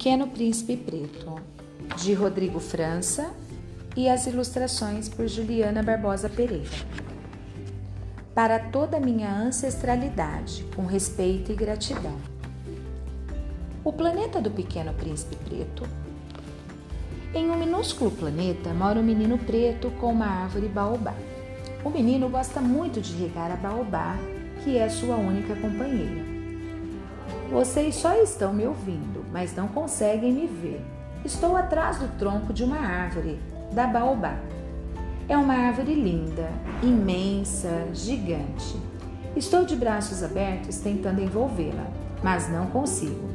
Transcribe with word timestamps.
Pequeno 0.00 0.28
Príncipe 0.28 0.78
Preto, 0.78 1.38
de 1.98 2.14
Rodrigo 2.14 2.58
França 2.58 3.34
e 3.94 4.08
as 4.08 4.26
ilustrações 4.26 5.10
por 5.10 5.28
Juliana 5.28 5.82
Barbosa 5.82 6.26
Pereira. 6.26 6.70
Para 8.34 8.58
toda 8.58 8.96
a 8.96 9.00
minha 9.00 9.30
ancestralidade, 9.30 10.64
com 10.74 10.86
respeito 10.86 11.52
e 11.52 11.54
gratidão. 11.54 12.16
O 13.84 13.92
planeta 13.92 14.40
do 14.40 14.50
Pequeno 14.50 14.94
Príncipe 14.94 15.36
Preto. 15.36 15.86
Em 17.34 17.50
um 17.50 17.56
minúsculo 17.58 18.10
planeta 18.10 18.72
mora 18.72 18.98
um 18.98 19.04
menino 19.04 19.36
preto 19.36 19.90
com 20.00 20.12
uma 20.12 20.44
árvore 20.44 20.68
baobá. 20.68 21.14
O 21.84 21.90
menino 21.90 22.30
gosta 22.30 22.58
muito 22.58 23.02
de 23.02 23.12
regar 23.16 23.52
a 23.52 23.56
baobá, 23.56 24.16
que 24.64 24.78
é 24.78 24.88
sua 24.88 25.16
única 25.16 25.54
companheira. 25.56 26.24
Vocês 27.50 27.96
só 27.96 28.14
estão 28.14 28.54
me 28.54 28.64
ouvindo, 28.64 29.09
mas 29.32 29.54
não 29.54 29.68
conseguem 29.68 30.32
me 30.32 30.46
ver. 30.46 30.84
Estou 31.24 31.56
atrás 31.56 31.98
do 31.98 32.08
tronco 32.18 32.52
de 32.52 32.64
uma 32.64 32.78
árvore, 32.78 33.38
da 33.72 33.86
baobá. 33.86 34.38
É 35.28 35.36
uma 35.36 35.54
árvore 35.54 35.94
linda, 35.94 36.48
imensa, 36.82 37.86
gigante. 37.92 38.76
Estou 39.36 39.64
de 39.64 39.76
braços 39.76 40.22
abertos 40.22 40.78
tentando 40.78 41.22
envolvê-la, 41.22 41.86
mas 42.22 42.50
não 42.50 42.66
consigo. 42.66 43.28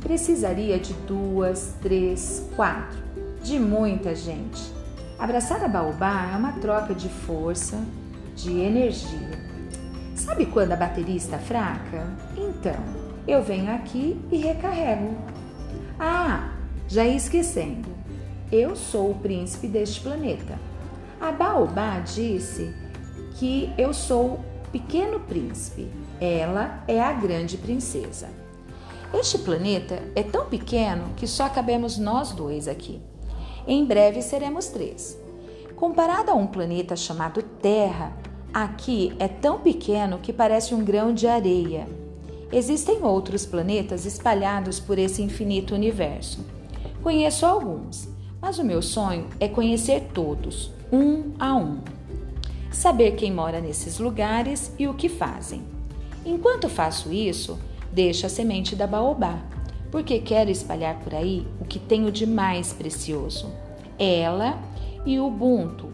Precisaria 0.00 0.78
de 0.78 0.92
duas, 0.92 1.74
três, 1.82 2.48
quatro, 2.54 2.98
de 3.42 3.58
muita 3.58 4.14
gente. 4.14 4.72
Abraçar 5.18 5.64
a 5.64 5.68
baobá 5.68 6.30
é 6.32 6.36
uma 6.36 6.52
troca 6.52 6.94
de 6.94 7.08
força, 7.08 7.82
de 8.36 8.60
energia. 8.60 9.44
Sabe 10.14 10.46
quando 10.46 10.72
a 10.72 10.76
bateria 10.76 11.16
está 11.16 11.38
fraca? 11.38 12.06
Então, 12.36 13.03
eu 13.26 13.42
venho 13.42 13.74
aqui 13.74 14.20
e 14.30 14.36
recarrego. 14.36 15.14
Ah, 15.98 16.52
já 16.86 17.04
ia 17.04 17.16
esquecendo. 17.16 17.88
Eu 18.52 18.76
sou 18.76 19.10
o 19.10 19.14
príncipe 19.14 19.66
deste 19.66 20.00
planeta. 20.00 20.58
A 21.20 21.32
Baobá 21.32 22.00
disse 22.00 22.74
que 23.36 23.72
eu 23.78 23.94
sou 23.94 24.34
o 24.34 24.44
pequeno 24.70 25.20
príncipe. 25.20 25.88
Ela 26.20 26.84
é 26.86 27.00
a 27.00 27.12
grande 27.12 27.56
princesa. 27.56 28.28
Este 29.12 29.38
planeta 29.38 30.02
é 30.14 30.22
tão 30.22 30.46
pequeno 30.46 31.10
que 31.16 31.26
só 31.26 31.48
cabemos 31.48 31.96
nós 31.96 32.32
dois 32.32 32.68
aqui. 32.68 33.00
Em 33.66 33.84
breve 33.84 34.20
seremos 34.20 34.66
três. 34.66 35.18
Comparado 35.76 36.30
a 36.30 36.34
um 36.34 36.46
planeta 36.46 36.94
chamado 36.94 37.42
Terra, 37.42 38.12
aqui 38.52 39.14
é 39.18 39.26
tão 39.26 39.60
pequeno 39.60 40.18
que 40.18 40.32
parece 40.32 40.74
um 40.74 40.84
grão 40.84 41.14
de 41.14 41.26
areia. 41.26 41.88
Existem 42.54 43.02
outros 43.02 43.44
planetas 43.44 44.06
espalhados 44.06 44.78
por 44.78 44.96
esse 44.96 45.20
infinito 45.20 45.74
universo. 45.74 46.38
Conheço 47.02 47.44
alguns, 47.44 48.08
mas 48.40 48.60
o 48.60 48.64
meu 48.64 48.80
sonho 48.80 49.26
é 49.40 49.48
conhecer 49.48 50.10
todos, 50.14 50.70
um 50.92 51.32
a 51.36 51.56
um. 51.56 51.80
Saber 52.70 53.16
quem 53.16 53.32
mora 53.32 53.60
nesses 53.60 53.98
lugares 53.98 54.72
e 54.78 54.86
o 54.86 54.94
que 54.94 55.08
fazem. 55.08 55.64
Enquanto 56.24 56.68
faço 56.68 57.12
isso, 57.12 57.58
deixo 57.92 58.24
a 58.24 58.28
semente 58.28 58.76
da 58.76 58.86
baobá, 58.86 59.42
porque 59.90 60.20
quero 60.20 60.48
espalhar 60.48 61.00
por 61.00 61.12
aí 61.12 61.44
o 61.60 61.64
que 61.64 61.80
tenho 61.80 62.12
de 62.12 62.24
mais 62.24 62.72
precioso: 62.72 63.50
ela 63.98 64.62
e 65.04 65.18
o 65.18 65.26
Ubuntu. 65.26 65.88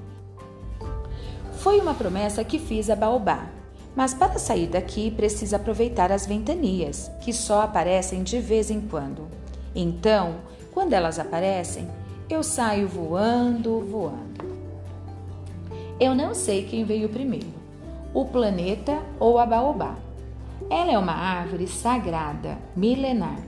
Foi 1.55 1.81
uma 1.81 1.95
promessa 1.95 2.45
que 2.45 2.59
fiz 2.59 2.91
a 2.91 2.97
baobá 2.97 3.49
mas 3.95 4.15
para 4.15 4.39
sair 4.39 4.69
daqui 4.69 5.11
precisa 5.11 5.57
aproveitar 5.57 6.13
as 6.13 6.27
ventanias, 6.27 7.11
que 7.21 7.33
só 7.33 7.63
aparecem 7.63 8.23
de 8.23 8.39
vez 8.39 8.71
em 8.71 8.81
quando. 8.81 9.27
Então, 9.75 10.37
quando 10.73 10.93
elas 10.93 11.19
aparecem, 11.19 11.89
eu 12.29 12.43
saio 12.43 12.87
voando, 12.87 13.81
voando. 13.81 14.59
Eu 15.99 16.15
não 16.15 16.33
sei 16.33 16.65
quem 16.65 16.85
veio 16.85 17.09
primeiro, 17.09 17.53
o 18.15 18.25
planeta 18.25 19.03
ou 19.19 19.39
a 19.39 19.45
baobá. 19.45 19.97
Ela 20.71 20.93
é 20.93 20.99
uma 20.99 21.13
árvore 21.13 21.67
sagrada, 21.67 22.57
milenar. 22.77 23.39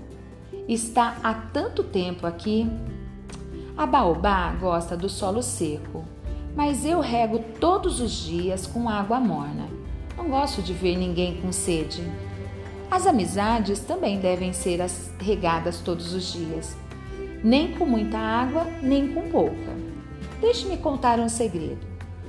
Está 0.68 1.16
há 1.22 1.32
tanto 1.34 1.84
tempo 1.84 2.26
aqui. 2.26 2.68
A 3.76 3.86
baobá 3.86 4.52
gosta 4.60 4.96
do 4.96 5.08
solo 5.08 5.42
seco, 5.42 6.04
mas 6.54 6.84
eu 6.84 7.00
rego 7.00 7.38
todos 7.60 8.00
os 8.00 8.12
dias 8.12 8.66
com 8.66 8.88
água 8.88 9.18
morna. 9.18 9.81
Não 10.16 10.28
gosto 10.28 10.62
de 10.62 10.72
ver 10.72 10.96
ninguém 10.96 11.40
com 11.40 11.50
sede. 11.52 12.02
As 12.90 13.06
amizades 13.06 13.80
também 13.80 14.20
devem 14.20 14.52
ser 14.52 14.80
regadas 15.18 15.80
todos 15.80 16.12
os 16.12 16.32
dias, 16.32 16.76
nem 17.42 17.72
com 17.72 17.86
muita 17.86 18.18
água, 18.18 18.66
nem 18.82 19.08
com 19.14 19.30
pouca. 19.30 19.72
Deixe-me 20.40 20.76
contar 20.76 21.18
um 21.18 21.28
segredo. 21.28 21.86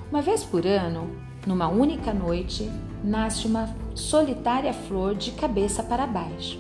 Uma 0.10 0.22
vez 0.22 0.44
por 0.44 0.66
ano, 0.66 1.10
numa 1.46 1.68
única 1.68 2.14
noite, 2.14 2.72
nasce 3.04 3.46
uma 3.46 3.76
solitária 3.94 4.72
flor 4.72 5.16
de 5.16 5.32
cabeça 5.32 5.84
para 5.84 6.08
baixo, 6.08 6.58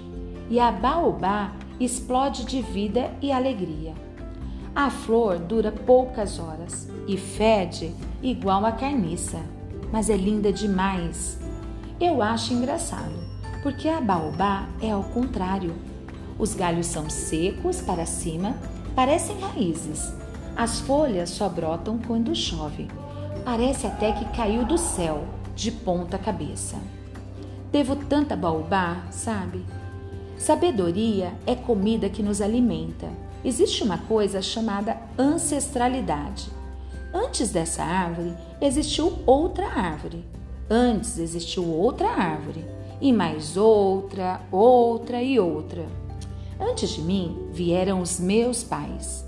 e 0.50 0.59
a 0.59 0.72
baobá 0.72 1.53
explode 1.79 2.45
de 2.45 2.61
vida 2.61 3.09
e 3.22 3.31
alegria. 3.31 3.94
A 4.75 4.90
flor 4.90 5.40
dura 5.40 5.72
poucas 5.72 6.40
horas 6.40 6.90
e 7.07 7.16
fede 7.16 7.94
igual 8.22 8.66
a 8.66 8.72
carniça 8.72 9.40
mas 9.93 10.09
é 10.09 10.17
linda 10.17 10.51
demais. 10.51 11.37
Eu 12.01 12.23
acho 12.23 12.51
engraçado, 12.51 13.13
porque 13.61 13.87
a 13.87 14.01
baobá 14.01 14.67
é 14.81 14.89
ao 14.89 15.03
contrário. 15.03 15.75
Os 16.39 16.55
galhos 16.55 16.87
são 16.87 17.11
secos 17.11 17.79
para 17.79 18.03
cima, 18.07 18.55
parecem 18.95 19.39
raízes. 19.39 20.11
As 20.55 20.79
folhas 20.79 21.29
só 21.29 21.47
brotam 21.47 21.99
quando 21.99 22.33
chove. 22.33 22.87
Parece 23.45 23.85
até 23.85 24.13
que 24.13 24.25
caiu 24.35 24.65
do 24.65 24.79
céu, 24.79 25.25
de 25.55 25.69
ponta 25.69 26.17
cabeça. 26.17 26.77
Devo 27.71 27.95
tanta 27.95 28.35
baobá, 28.35 29.03
sabe? 29.11 29.63
Sabedoria 30.39 31.33
é 31.45 31.53
comida 31.53 32.09
que 32.09 32.23
nos 32.23 32.41
alimenta. 32.41 33.09
Existe 33.45 33.83
uma 33.83 33.99
coisa 33.99 34.41
chamada 34.41 34.97
ancestralidade. 35.19 36.49
Antes 37.13 37.51
dessa 37.51 37.83
árvore 37.83 38.33
existiu 38.66 39.19
outra 39.25 39.68
árvore. 39.68 40.24
Antes 40.69 41.19
existiu 41.19 41.68
outra 41.68 42.09
árvore. 42.09 42.66
E 43.01 43.12
mais 43.12 43.57
outra, 43.57 44.41
outra 44.51 45.22
e 45.22 45.40
outra. 45.40 45.85
Antes 46.59 46.91
de 46.91 47.02
mim 47.02 47.50
vieram 47.52 48.02
os 48.02 48.19
meus 48.19 48.63
pais, 48.63 49.25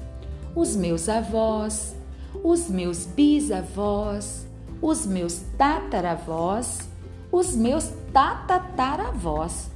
os 0.56 0.75
meus 0.75 1.09
avós, 1.09 1.94
os 2.41 2.69
meus 2.69 3.06
bisavós, 3.06 4.47
os 4.81 5.06
meus 5.06 5.41
tataravós, 5.57 6.88
os 7.31 7.53
meus 7.56 7.91
tatataravós. 8.13 9.69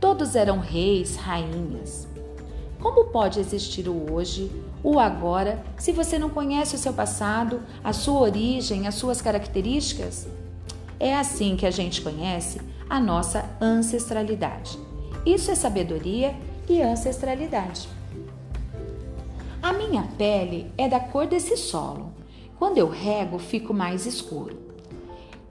Todos 0.00 0.34
eram 0.34 0.58
reis, 0.58 1.16
rainhas. 1.16 2.08
Como 2.80 3.06
pode 3.06 3.40
existir 3.40 3.88
o 3.88 4.12
hoje, 4.12 4.50
o 4.88 5.00
agora, 5.00 5.64
se 5.76 5.90
você 5.90 6.16
não 6.16 6.30
conhece 6.30 6.76
o 6.76 6.78
seu 6.78 6.92
passado, 6.92 7.60
a 7.82 7.92
sua 7.92 8.20
origem, 8.20 8.86
as 8.86 8.94
suas 8.94 9.20
características? 9.20 10.28
É 11.00 11.12
assim 11.12 11.56
que 11.56 11.66
a 11.66 11.72
gente 11.72 12.00
conhece 12.00 12.60
a 12.88 13.00
nossa 13.00 13.50
ancestralidade. 13.60 14.78
Isso 15.26 15.50
é 15.50 15.56
sabedoria 15.56 16.36
e 16.68 16.80
ancestralidade. 16.80 17.88
A 19.60 19.72
minha 19.72 20.04
pele 20.16 20.70
é 20.78 20.88
da 20.88 21.00
cor 21.00 21.26
desse 21.26 21.56
solo. 21.56 22.14
Quando 22.56 22.78
eu 22.78 22.88
rego, 22.88 23.40
fico 23.40 23.74
mais 23.74 24.06
escuro. 24.06 24.56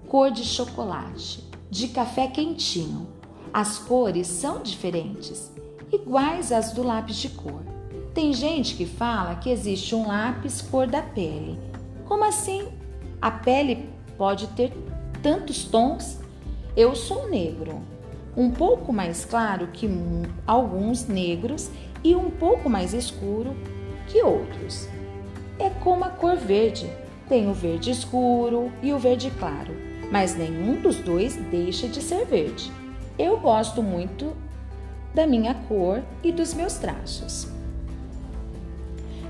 Cor 0.08 0.32
de 0.32 0.46
chocolate, 0.46 1.44
de 1.70 1.90
café 1.90 2.28
quentinho. 2.28 3.06
As 3.54 3.80
cores 3.80 4.28
são 4.28 4.64
diferentes 4.64 5.52
iguais 5.92 6.54
às 6.54 6.72
do 6.72 6.84
lápis 6.84 7.18
de 7.18 7.28
cor. 7.28 7.75
Tem 8.16 8.32
gente 8.32 8.76
que 8.76 8.86
fala 8.86 9.36
que 9.36 9.50
existe 9.50 9.94
um 9.94 10.08
lápis 10.08 10.62
cor 10.62 10.88
da 10.88 11.02
pele. 11.02 11.60
Como 12.06 12.24
assim? 12.24 12.70
A 13.22 13.30
pele 13.30 13.90
pode 14.18 14.48
ter 14.48 14.72
tantos 15.22 15.66
tons? 15.66 16.22
Eu 16.78 16.96
sou 16.96 17.30
negro, 17.30 17.82
um 18.36 18.50
pouco 18.50 18.94
mais 18.94 19.26
claro 19.26 19.68
que 19.68 19.90
alguns 20.48 21.10
negros 21.10 21.70
e 22.06 22.16
um 22.16 22.30
pouco 22.30 22.70
mais 22.70 22.94
escuro 22.94 23.54
que 24.08 24.24
outros. 24.24 24.88
É 25.60 25.70
como 25.70 26.06
a 26.06 26.10
cor 26.10 26.38
verde. 26.38 26.90
Tem 27.28 27.50
o 27.50 27.54
verde 27.54 27.92
escuro 27.92 28.72
e 28.82 28.94
o 28.94 28.98
verde 28.98 29.30
claro, 29.38 29.76
mas 30.10 30.38
nenhum 30.38 30.80
dos 30.80 30.96
dois 30.96 31.36
deixa 31.52 31.90
de 31.90 32.02
ser 32.02 32.24
verde. 32.24 32.72
Eu 33.20 33.38
gosto 33.42 33.84
muito 33.84 34.34
da 35.14 35.28
minha 35.28 35.54
cor 35.68 36.02
e 36.24 36.32
dos 36.32 36.54
meus 36.54 36.76
traços. 36.76 37.55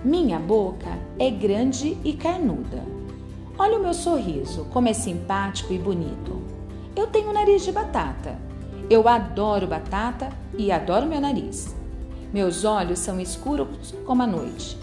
Minha 0.06 0.38
boca 0.38 1.00
é 1.18 1.32
grande 1.32 1.98
e 2.04 2.14
carnuda. 2.14 2.84
Olha 3.58 3.80
o 3.80 3.82
meu 3.82 3.92
sorriso, 3.92 4.66
como 4.66 4.88
é 4.88 4.94
simpático 4.94 5.74
e 5.74 5.80
bonito. 5.80 6.44
Eu 6.96 7.08
tenho 7.08 7.34
nariz 7.34 7.66
de 7.66 7.72
batata. 7.72 8.38
Eu 8.88 9.08
adoro 9.10 9.66
batata 9.66 10.30
e 10.56 10.72
adoro 10.72 11.08
meu 11.08 11.20
nariz. 11.20 11.76
Meus 12.32 12.64
olhos 12.64 13.00
são 13.00 13.20
escuros 13.20 13.96
como 14.06 14.22
a 14.22 14.28
noite. 14.28 14.78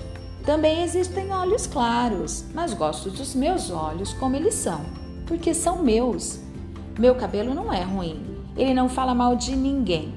Também 0.45 0.83
existem 0.83 1.33
olhos 1.33 1.69
claros, 1.69 2.45
mas 2.53 2.75
gosto 2.75 3.09
dos 3.09 3.33
meus 3.33 3.71
olhos 3.71 4.13
como 4.15 4.35
eles 4.35 4.55
são, 4.55 4.81
porque 5.25 5.55
são 5.55 5.85
meus. 5.85 6.41
Meu 6.99 7.15
cabelo 7.15 7.55
não 7.55 7.73
é 7.73 7.85
ruim, 7.85 8.21
ele 8.57 8.75
não 8.75 8.89
fala 8.89 9.15
mal 9.15 9.37
de 9.37 9.55
ninguém. 9.55 10.13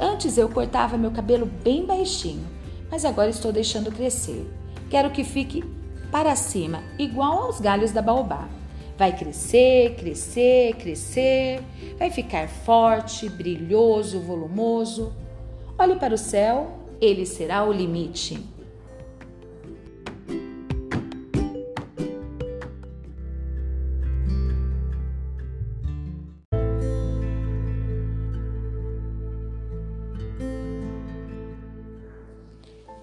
Antes 0.00 0.36
eu 0.36 0.48
cortava 0.48 0.98
meu 0.98 1.12
cabelo 1.12 1.48
bem 1.62 1.86
baixinho, 1.86 2.58
mas 2.90 3.04
agora 3.04 3.30
estou 3.30 3.52
deixando 3.52 3.92
crescer. 3.92 4.46
Quero 4.90 5.10
que 5.10 5.24
fique 5.24 5.62
para 6.10 6.34
cima, 6.34 6.82
igual 6.98 7.44
aos 7.44 7.60
galhos 7.60 7.92
da 7.92 8.02
baobá. 8.02 8.48
Vai 8.98 9.16
crescer, 9.16 9.94
crescer, 9.96 10.74
crescer, 10.74 11.62
vai 11.98 12.10
ficar 12.10 12.48
forte, 12.48 13.28
brilhoso, 13.28 14.20
volumoso. 14.20 15.12
Olhe 15.78 15.96
para 15.96 16.14
o 16.14 16.18
céu, 16.18 16.78
ele 17.00 17.24
será 17.24 17.64
o 17.64 17.72
limite. 17.72 18.38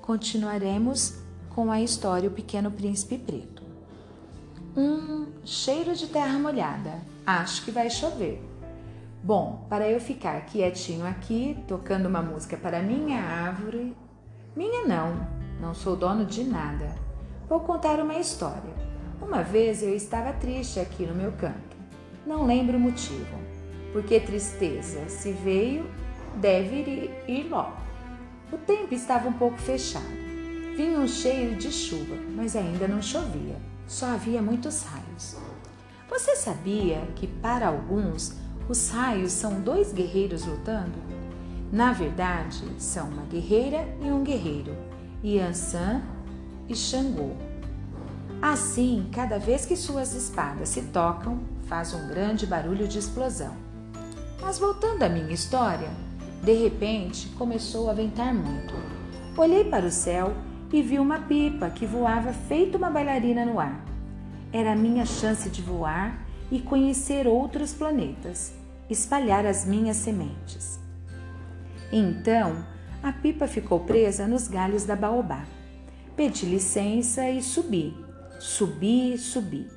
Continuaremos 0.07 1.15
com 1.50 1.69
a 1.69 1.81
história 1.81 2.30
O 2.30 2.31
Pequeno 2.31 2.71
Príncipe 2.71 3.18
Preto. 3.18 3.62
Um 4.74 5.27
cheiro 5.44 5.94
de 5.94 6.07
terra 6.07 6.39
molhada. 6.39 7.01
Acho 7.25 7.65
que 7.65 7.71
vai 7.71 7.89
chover. 7.89 8.42
Bom, 9.21 9.65
para 9.68 9.86
eu 9.89 10.00
ficar 10.00 10.45
quietinho 10.45 11.06
aqui, 11.06 11.62
tocando 11.68 12.06
uma 12.06 12.21
música 12.21 12.56
para 12.56 12.81
minha 12.81 13.21
árvore. 13.21 13.94
Minha 14.56 14.88
não, 14.88 15.27
não 15.59 15.74
sou 15.74 15.98
dono 15.98 16.25
de 16.25 16.45
nada. 16.45 16.95
Vou 17.50 17.59
contar 17.59 18.00
uma 18.00 18.18
história. 18.18 18.74
Uma 19.21 19.44
vez 19.44 19.83
eu 19.83 19.94
estava 19.94 20.31
triste 20.31 20.80
aqui 20.80 21.06
no 21.06 21.13
meu 21.13 21.33
canto. 21.33 21.75
Não 22.25 22.45
lembro 22.45 22.77
o 22.77 22.80
motivo. 22.80 23.38
Porque 23.92 24.21
tristeza, 24.21 25.09
se 25.09 25.33
veio, 25.33 25.86
deve 26.39 26.75
ir, 26.77 27.12
ir 27.27 27.50
logo. 27.50 27.87
O 28.52 28.58
tempo 28.58 28.94
estava 28.94 29.28
um 29.28 29.34
pouco 29.34 29.58
fechado. 29.58 30.06
Vinha 30.76 31.00
um 31.00 31.08
cheiro 31.08 31.56
de 31.56 31.72
chuva, 31.72 32.16
mas 32.36 32.56
ainda 32.56 32.88
não 32.88 33.02
chovia. 33.02 33.58
Só 33.88 34.06
havia 34.06 34.42
muitos 34.42 34.84
raios. 34.84 35.36
Você 36.10 36.36
sabia 36.36 37.02
que 37.16 37.28
para 37.28 37.68
alguns 37.68 38.36
os 38.70 38.90
raios 38.90 39.34
são 39.34 39.60
dois 39.60 39.92
guerreiros 39.92 40.46
lutando? 40.46 40.98
Na 41.72 41.92
verdade, 41.92 42.64
são 42.78 43.10
uma 43.10 43.24
guerreira 43.24 43.86
e 44.02 44.06
um 44.06 44.24
guerreiro, 44.24 44.74
Yansan 45.24 46.02
e 46.70 46.76
Xangô. 46.76 47.32
Assim, 48.42 49.10
cada 49.12 49.38
vez 49.38 49.66
que 49.66 49.76
suas 49.76 50.14
espadas 50.14 50.70
se 50.70 50.84
tocam, 50.84 51.40
faz 51.64 51.94
um 51.94 52.08
grande 52.08 52.46
barulho 52.46 52.88
de 52.88 53.00
explosão. 53.00 53.56
Mas 54.40 54.60
voltando 54.60 55.04
à 55.04 55.10
minha 55.10 55.34
história, 55.34 55.90
de 56.44 56.54
repente 56.54 57.28
começou 57.30 57.89
a 57.89 57.94
ventar 57.94 58.34
muito. 58.34 58.74
Olhei 59.38 59.63
para 59.63 59.86
o 59.86 59.92
céu 59.92 60.34
e 60.72 60.81
vi 60.81 61.00
uma 61.00 61.19
pipa 61.19 61.69
que 61.69 61.86
voava 61.86 62.34
feito 62.34 62.78
uma 62.78 62.89
bailarina 62.89 63.45
no 63.45 63.60
ar. 63.60 63.86
Era 64.51 64.74
a 64.74 64.75
minha 64.75 65.06
chance 65.06 65.50
de 65.50 65.62
voar 65.62 66.25
e 66.51 66.60
conhecer 66.60 67.28
outros 67.28 67.74
planetas, 67.74 68.54
espalhar 68.89 69.45
as 69.45 69.66
minhas 69.66 69.98
sementes. 69.98 70.80
Então, 71.92 72.66
a 73.04 73.12
pipa 73.12 73.48
ficou 73.48 73.81
presa 73.81 74.28
nos 74.28 74.48
galhos 74.48 74.83
da 74.83 74.95
baobá. 74.95 75.45
Pedi 76.16 76.45
licença 76.45 77.30
e 77.30 77.42
subi, 77.42 77.95
subi, 78.40 79.18
subi. 79.18 79.68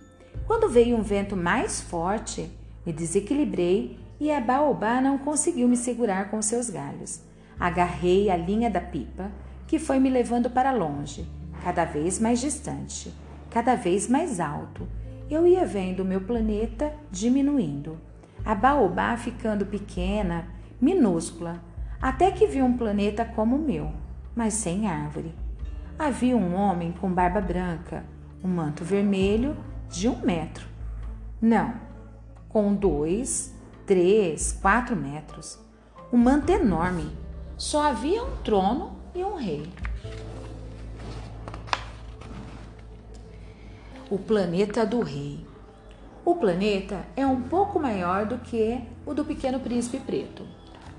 Quando 0.47 0.69
veio 0.69 0.97
um 0.97 1.03
vento 1.03 1.37
mais 1.37 1.81
forte, 1.81 2.51
me 2.85 2.93
desequilibrei 2.93 4.00
e 4.21 4.31
a 4.31 4.41
baobá 4.41 5.01
não 5.01 5.17
conseguiu 5.17 5.67
me 5.67 5.77
segurar 5.77 6.31
com 6.31 6.43
seus 6.43 6.69
galhos. 6.69 7.23
Agarrei 7.59 8.31
a 8.31 8.37
linha 8.37 8.69
da 8.71 8.81
pipa, 8.81 9.31
que 9.67 9.79
foi 9.79 9.99
me 9.99 10.11
levando 10.11 10.51
para 10.51 10.71
longe, 10.71 11.27
cada 11.65 11.85
vez 11.85 12.21
mais 12.21 12.41
distante, 12.41 13.13
cada 13.51 13.75
vez 13.75 14.09
mais 14.09 14.39
alto, 14.39 14.87
eu 15.31 15.47
ia 15.47 15.65
vendo 15.65 16.01
o 16.01 16.05
meu 16.05 16.21
planeta 16.21 16.93
diminuindo, 17.11 17.99
a 18.45 18.55
baobá 18.55 19.17
ficando 19.17 19.65
pequena, 19.65 20.49
minúscula, 20.81 21.63
até 22.01 22.31
que 22.31 22.47
vi 22.47 22.63
um 22.63 22.77
planeta 22.77 23.25
como 23.25 23.57
o 23.57 23.59
meu, 23.59 23.93
mas 24.35 24.55
sem 24.55 24.89
árvore. 24.89 25.35
Havia 25.99 26.37
um 26.37 26.55
homem 26.55 26.93
com 26.93 27.13
barba 27.13 27.41
branca, 27.41 28.05
um 28.43 28.49
manto 28.49 28.83
vermelho 28.83 29.57
de 29.89 30.09
um 30.09 30.17
metro. 30.17 30.67
Não, 31.41 31.75
com 32.49 32.75
dois, 32.75 33.55
três, 33.91 34.53
quatro 34.53 34.95
metros. 34.95 35.59
Um 36.13 36.17
manto 36.17 36.49
enorme. 36.53 37.11
Só 37.57 37.83
havia 37.83 38.23
um 38.23 38.37
trono 38.37 38.97
e 39.13 39.25
um 39.25 39.35
rei. 39.35 39.69
o 44.09 44.17
planeta 44.17 44.87
do 44.87 45.01
rei. 45.01 45.45
O 46.25 46.37
planeta 46.37 47.05
é 47.17 47.27
um 47.27 47.43
pouco 47.43 47.81
maior 47.81 48.27
do 48.27 48.39
que 48.39 48.81
o 49.05 49.13
do 49.13 49.25
pequeno 49.25 49.59
príncipe 49.59 49.99
preto. 49.99 50.47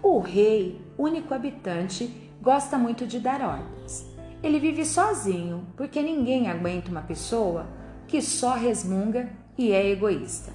O 0.04 0.20
rei, 0.20 0.82
único 0.98 1.34
habitante, 1.34 2.30
gosta 2.42 2.78
muito 2.78 3.08
de 3.08 3.20
dar 3.20 3.42
ordens. 3.42 4.06
Ele 4.44 4.60
vive 4.60 4.84
sozinho 4.84 5.66
porque 5.78 6.02
ninguém 6.02 6.50
aguenta 6.50 6.92
uma 6.92 7.02
pessoa 7.02 7.68
que 8.06 8.22
só 8.22 8.54
resmunga 8.54 9.30
e 9.58 9.72
é 9.72 9.90
egoísta. 9.90 10.52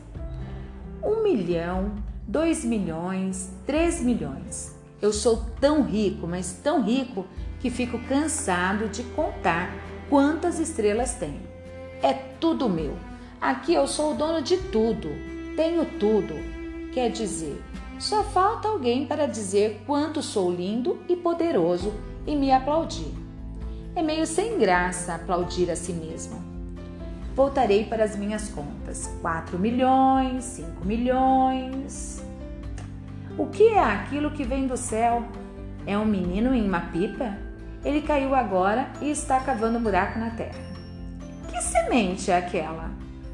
Um 1.03 1.23
milhão, 1.23 1.93
dois 2.27 2.65
milhões, 2.65 3.51
três 3.65 4.01
milhões. 4.01 4.75
Eu 5.01 5.13
sou 5.13 5.45
tão 5.61 5.83
rico, 5.83 6.27
mas 6.27 6.53
tão 6.63 6.83
rico 6.83 7.25
que 7.61 7.71
fico 7.71 7.99
cansado 8.09 8.89
de 8.89 9.03
contar 9.03 9.71
quantas 10.11 10.59
estrelas 10.59 11.15
tenho. 11.15 11.41
É 12.03 12.13
tudo 12.13 12.69
meu. 12.69 12.97
Aqui 13.41 13.75
eu 13.75 13.87
sou 13.87 14.13
o 14.13 14.15
dono 14.15 14.43
de 14.43 14.57
tudo. 14.57 15.09
Tenho 15.55 15.85
tudo. 15.99 16.35
Quer 16.93 17.11
dizer, 17.11 17.63
só 17.99 18.25
falta 18.25 18.69
alguém 18.69 19.07
para 19.07 19.27
dizer 19.27 19.83
quanto 19.87 20.23
sou 20.23 20.51
lindo 20.51 20.99
e 21.09 21.17
poderoso 21.17 21.93
e 22.27 22.35
me 22.35 22.51
aplaudir. 22.51 23.13
É 23.95 24.03
meio 24.03 24.27
sem 24.27 24.59
graça 24.59 25.15
aplaudir 25.15 25.71
a 25.71 25.77
si 25.77 25.93
mesmo. 25.93 26.45
Voltarei 27.35 27.85
para 27.85 28.05
as 28.05 28.17
minhas 28.17 28.49
contas. 28.49 29.11
4 29.21 29.59
milhões, 29.59 30.45
5 30.45 30.85
milhões. 30.85 32.16
O 33.39 33.49
que 33.49 33.65
é 33.69 33.79
aquilo 33.79 34.31
que 34.31 34.45
vem 34.45 34.67
do 34.67 34.79
céu? 34.79 35.23
É 35.87 35.99
um 35.99 36.07
menino 36.07 36.55
em 36.55 36.67
uma 36.67 36.81
pipa? 36.81 37.37
Ele 37.85 38.01
caiu 38.01 38.35
agora 38.35 38.89
e 39.03 39.11
está 39.11 39.39
cavando 39.41 39.77
um 39.77 39.83
buraco 39.83 40.19
na 40.19 40.31
terra. 40.31 40.59
Que 41.51 41.61
semente 41.61 42.31
é 42.31 42.39
aquela? 42.39 42.91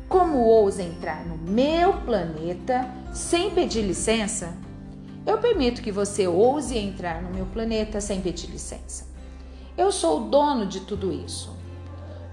Como 0.09 0.39
ousa 0.39 0.83
entrar 0.83 1.25
no 1.25 1.39
meu 1.39 1.93
planeta 1.99 2.85
sem 3.13 3.51
pedir 3.51 3.83
licença? 3.83 4.53
Eu 5.25 5.39
permito 5.39 5.81
que 5.81 5.93
você 5.93 6.27
ouse 6.27 6.77
entrar 6.77 7.23
no 7.23 7.31
meu 7.31 7.47
planeta 7.47 8.01
sem 8.01 8.21
pedir 8.21 8.51
licença. 8.51 9.07
Eu 9.79 9.93
sou 9.93 10.21
o 10.21 10.29
dono 10.29 10.67
de 10.67 10.81
tudo 10.81 11.13
isso. 11.13 11.57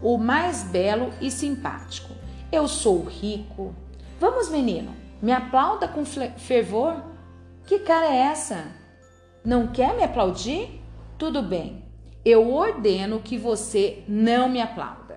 O 0.02 0.18
mais 0.18 0.64
belo 0.64 1.14
e 1.22 1.30
simpático. 1.30 2.16
Eu 2.52 2.68
sou 2.68 3.04
rico. 3.04 3.76
Vamos, 4.20 4.50
menino, 4.50 4.92
me 5.22 5.32
aplauda 5.32 5.88
com 5.88 6.04
fervor? 6.04 6.96
Que 7.70 7.78
cara 7.78 8.08
é 8.08 8.18
essa? 8.18 8.66
Não 9.46 9.68
quer 9.68 9.96
me 9.96 10.04
aplaudir? 10.04 10.82
Tudo 11.20 11.44
bem. 11.44 11.86
Eu 12.26 12.52
ordeno 12.52 13.20
que 13.20 13.38
você 13.38 14.04
não 14.08 14.50
me 14.50 14.60
aplaude 14.60 15.14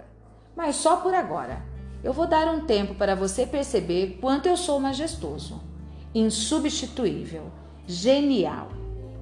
mas 0.55 0.77
só 0.77 0.99
por 0.99 1.15
agora. 1.15 1.65
Eu 2.05 2.13
vou 2.13 2.27
dar 2.27 2.47
um 2.55 2.67
tempo 2.67 2.95
para 2.95 3.15
você 3.15 3.47
perceber 3.47 4.19
quanto 4.21 4.51
eu 4.51 4.57
sou 4.59 4.79
majestoso, 4.79 5.63
insubstituível, 6.15 7.51
genial, 7.87 8.69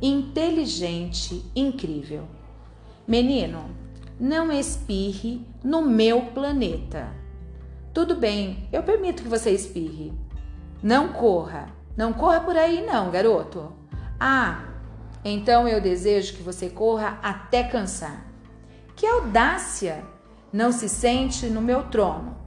inteligente, 0.02 1.44
incrível. 1.54 2.25
Menino, 3.06 3.70
não 4.18 4.50
espirre 4.50 5.46
no 5.62 5.82
meu 5.82 6.22
planeta. 6.34 7.14
Tudo 7.94 8.16
bem, 8.16 8.68
eu 8.72 8.82
permito 8.82 9.22
que 9.22 9.28
você 9.28 9.52
espirre. 9.52 10.12
Não 10.82 11.12
corra, 11.12 11.78
não 12.00 12.14
corra 12.14 12.40
por 12.40 12.57
aí 12.57 12.80
não, 12.80 13.11
garoto. 13.11 13.75
Ah, 14.19 14.64
então 15.23 15.69
eu 15.69 15.83
desejo 15.83 16.35
que 16.35 16.42
você 16.42 16.71
corra 16.71 17.19
até 17.23 17.62
cansar. 17.62 18.25
Que 18.97 19.04
audácia! 19.04 20.02
Não 20.50 20.73
se 20.73 20.88
sente 20.88 21.45
no 21.49 21.61
meu 21.61 21.90
trono. 21.90 22.38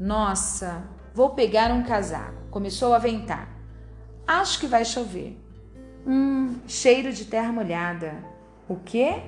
Nossa, 0.00 0.84
vou 1.12 1.28
pegar 1.28 1.70
um 1.72 1.82
casaco. 1.82 2.48
Começou 2.50 2.94
a 2.94 2.98
ventar. 2.98 3.50
Acho 4.26 4.58
que 4.58 4.66
vai 4.66 4.82
chover. 4.82 5.38
Hum, 6.06 6.54
cheiro 6.66 7.12
de 7.12 7.26
terra 7.26 7.52
molhada. 7.52 8.14
O 8.66 8.76
quê? 8.76 9.22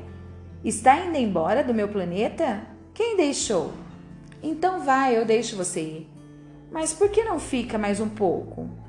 Está 0.65 0.99
indo 0.99 1.19
embora 1.19 1.63
do 1.63 1.75
meu 1.75 1.89
planeta? 1.89 2.63
Quem 2.95 3.19
deixou? 3.19 3.71
Então 4.43 4.81
vai, 4.81 5.15
eu 5.15 5.27
deixo 5.27 5.59
você 5.59 5.83
ir. 5.83 6.11
Mas 6.73 6.95
por 6.95 7.11
que 7.11 7.23
não 7.23 7.39
fica 7.39 7.77
mais 7.77 8.01
um 8.01 8.09
pouco? 8.09 8.83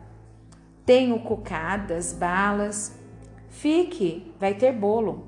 Tenho 0.86 1.20
cocadas, 1.20 2.14
balas. 2.14 2.96
Fique, 3.50 4.32
vai 4.40 4.54
ter 4.54 4.72
bolo. 4.72 5.28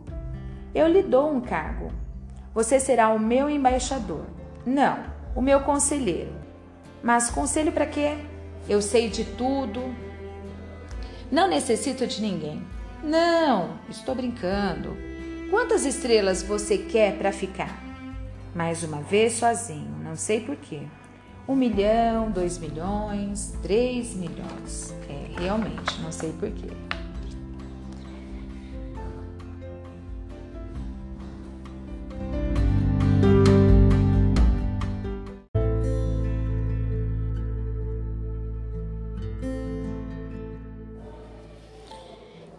Eu 0.76 0.88
lhe 0.88 1.02
dou 1.02 1.32
um 1.32 1.42
cargo. 1.42 1.92
Você 2.54 2.80
será 2.80 3.10
o 3.10 3.20
meu 3.20 3.50
embaixador. 3.50 4.26
Não, 4.66 5.04
o 5.36 5.42
meu 5.42 5.62
conselheiro. 5.62 6.34
Mas 7.02 7.30
conselho 7.30 7.72
para 7.72 7.88
quê? 7.88 8.18
Eu 8.68 8.82
sei 8.82 9.10
de 9.10 9.24
tudo. 9.24 9.82
Não 11.32 11.48
necessito 11.48 12.06
de 12.06 12.22
ninguém. 12.22 12.62
Não, 13.04 13.80
estou 13.90 14.14
brincando. 14.14 14.96
Quantas 15.50 15.86
estrelas 15.86 16.44
você 16.44 16.78
quer 16.78 17.18
para 17.18 17.32
ficar? 17.32 17.82
Mais 18.54 18.84
uma 18.84 19.02
vez 19.02 19.34
sozinho, 19.34 19.96
não 20.04 20.16
sei 20.16 20.42
porquê. 20.42 20.82
Um 21.48 21.56
milhão, 21.56 22.30
dois 22.30 22.58
milhões, 22.58 23.54
três 23.62 24.14
milhões. 24.16 24.94
É, 25.10 25.40
realmente, 25.40 26.00
não 26.02 26.12
sei 26.12 26.34
porquê. 26.34 26.68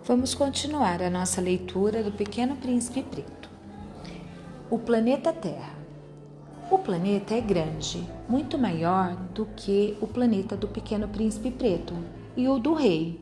Vamos 0.08 0.34
continuar 0.34 1.02
a 1.02 1.10
nossa 1.10 1.38
leitura 1.38 2.02
do 2.02 2.10
Pequeno 2.10 2.56
Príncipe 2.56 3.02
Preto. 3.02 3.50
O 4.70 4.78
planeta 4.78 5.34
Terra. 5.34 5.77
O 6.70 6.76
planeta 6.76 7.34
é 7.34 7.40
grande, 7.40 8.06
muito 8.28 8.58
maior 8.58 9.16
do 9.34 9.46
que 9.56 9.96
o 10.02 10.06
planeta 10.06 10.54
do 10.54 10.68
Pequeno 10.68 11.08
Príncipe 11.08 11.50
Preto 11.50 11.94
e 12.36 12.46
o 12.46 12.58
do 12.58 12.74
Rei. 12.74 13.18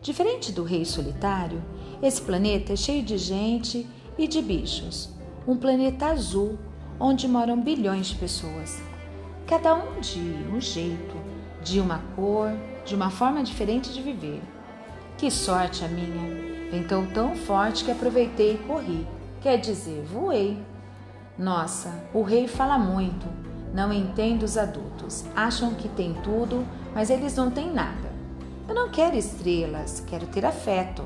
Diferente 0.00 0.50
do 0.50 0.64
Rei 0.64 0.82
Solitário, 0.86 1.62
esse 2.02 2.22
planeta 2.22 2.72
é 2.72 2.76
cheio 2.76 3.02
de 3.02 3.18
gente 3.18 3.86
e 4.16 4.26
de 4.26 4.40
bichos. 4.40 5.10
Um 5.46 5.58
planeta 5.58 6.06
azul 6.06 6.58
onde 6.98 7.28
moram 7.28 7.60
bilhões 7.60 8.06
de 8.06 8.14
pessoas, 8.14 8.80
cada 9.46 9.74
um 9.74 10.00
de 10.00 10.18
um 10.50 10.58
jeito, 10.58 11.16
de 11.62 11.78
uma 11.80 11.98
cor, 12.16 12.50
de 12.86 12.94
uma 12.94 13.10
forma 13.10 13.42
diferente 13.42 13.92
de 13.92 14.00
viver. 14.00 14.40
Que 15.18 15.30
sorte 15.30 15.84
a 15.84 15.88
minha! 15.88 16.70
Ventou 16.70 17.06
tão 17.12 17.36
forte 17.36 17.84
que 17.84 17.90
aproveitei 17.90 18.54
e 18.54 18.58
corri. 18.66 19.06
Quer 19.42 19.58
dizer, 19.58 20.02
voei. 20.02 20.56
Nossa, 21.38 21.92
o 22.14 22.22
rei 22.22 22.48
fala 22.48 22.78
muito. 22.78 23.26
Não 23.74 23.92
entendo 23.92 24.42
os 24.42 24.56
adultos. 24.56 25.24
Acham 25.34 25.74
que 25.74 25.88
tem 25.88 26.14
tudo, 26.22 26.66
mas 26.94 27.10
eles 27.10 27.36
não 27.36 27.50
têm 27.50 27.70
nada. 27.70 28.10
Eu 28.68 28.74
não 28.74 28.88
quero 28.88 29.16
estrelas, 29.16 30.02
quero 30.06 30.26
ter 30.26 30.46
afeto. 30.46 31.04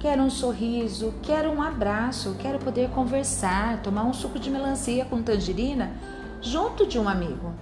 Quero 0.00 0.22
um 0.22 0.30
sorriso, 0.30 1.14
quero 1.22 1.50
um 1.50 1.62
abraço, 1.62 2.34
quero 2.38 2.58
poder 2.58 2.90
conversar, 2.90 3.80
tomar 3.82 4.04
um 4.04 4.12
suco 4.12 4.38
de 4.38 4.50
melancia 4.50 5.04
com 5.04 5.22
tangerina 5.22 5.92
junto 6.40 6.86
de 6.86 6.98
um 6.98 7.08
amigo. 7.08 7.54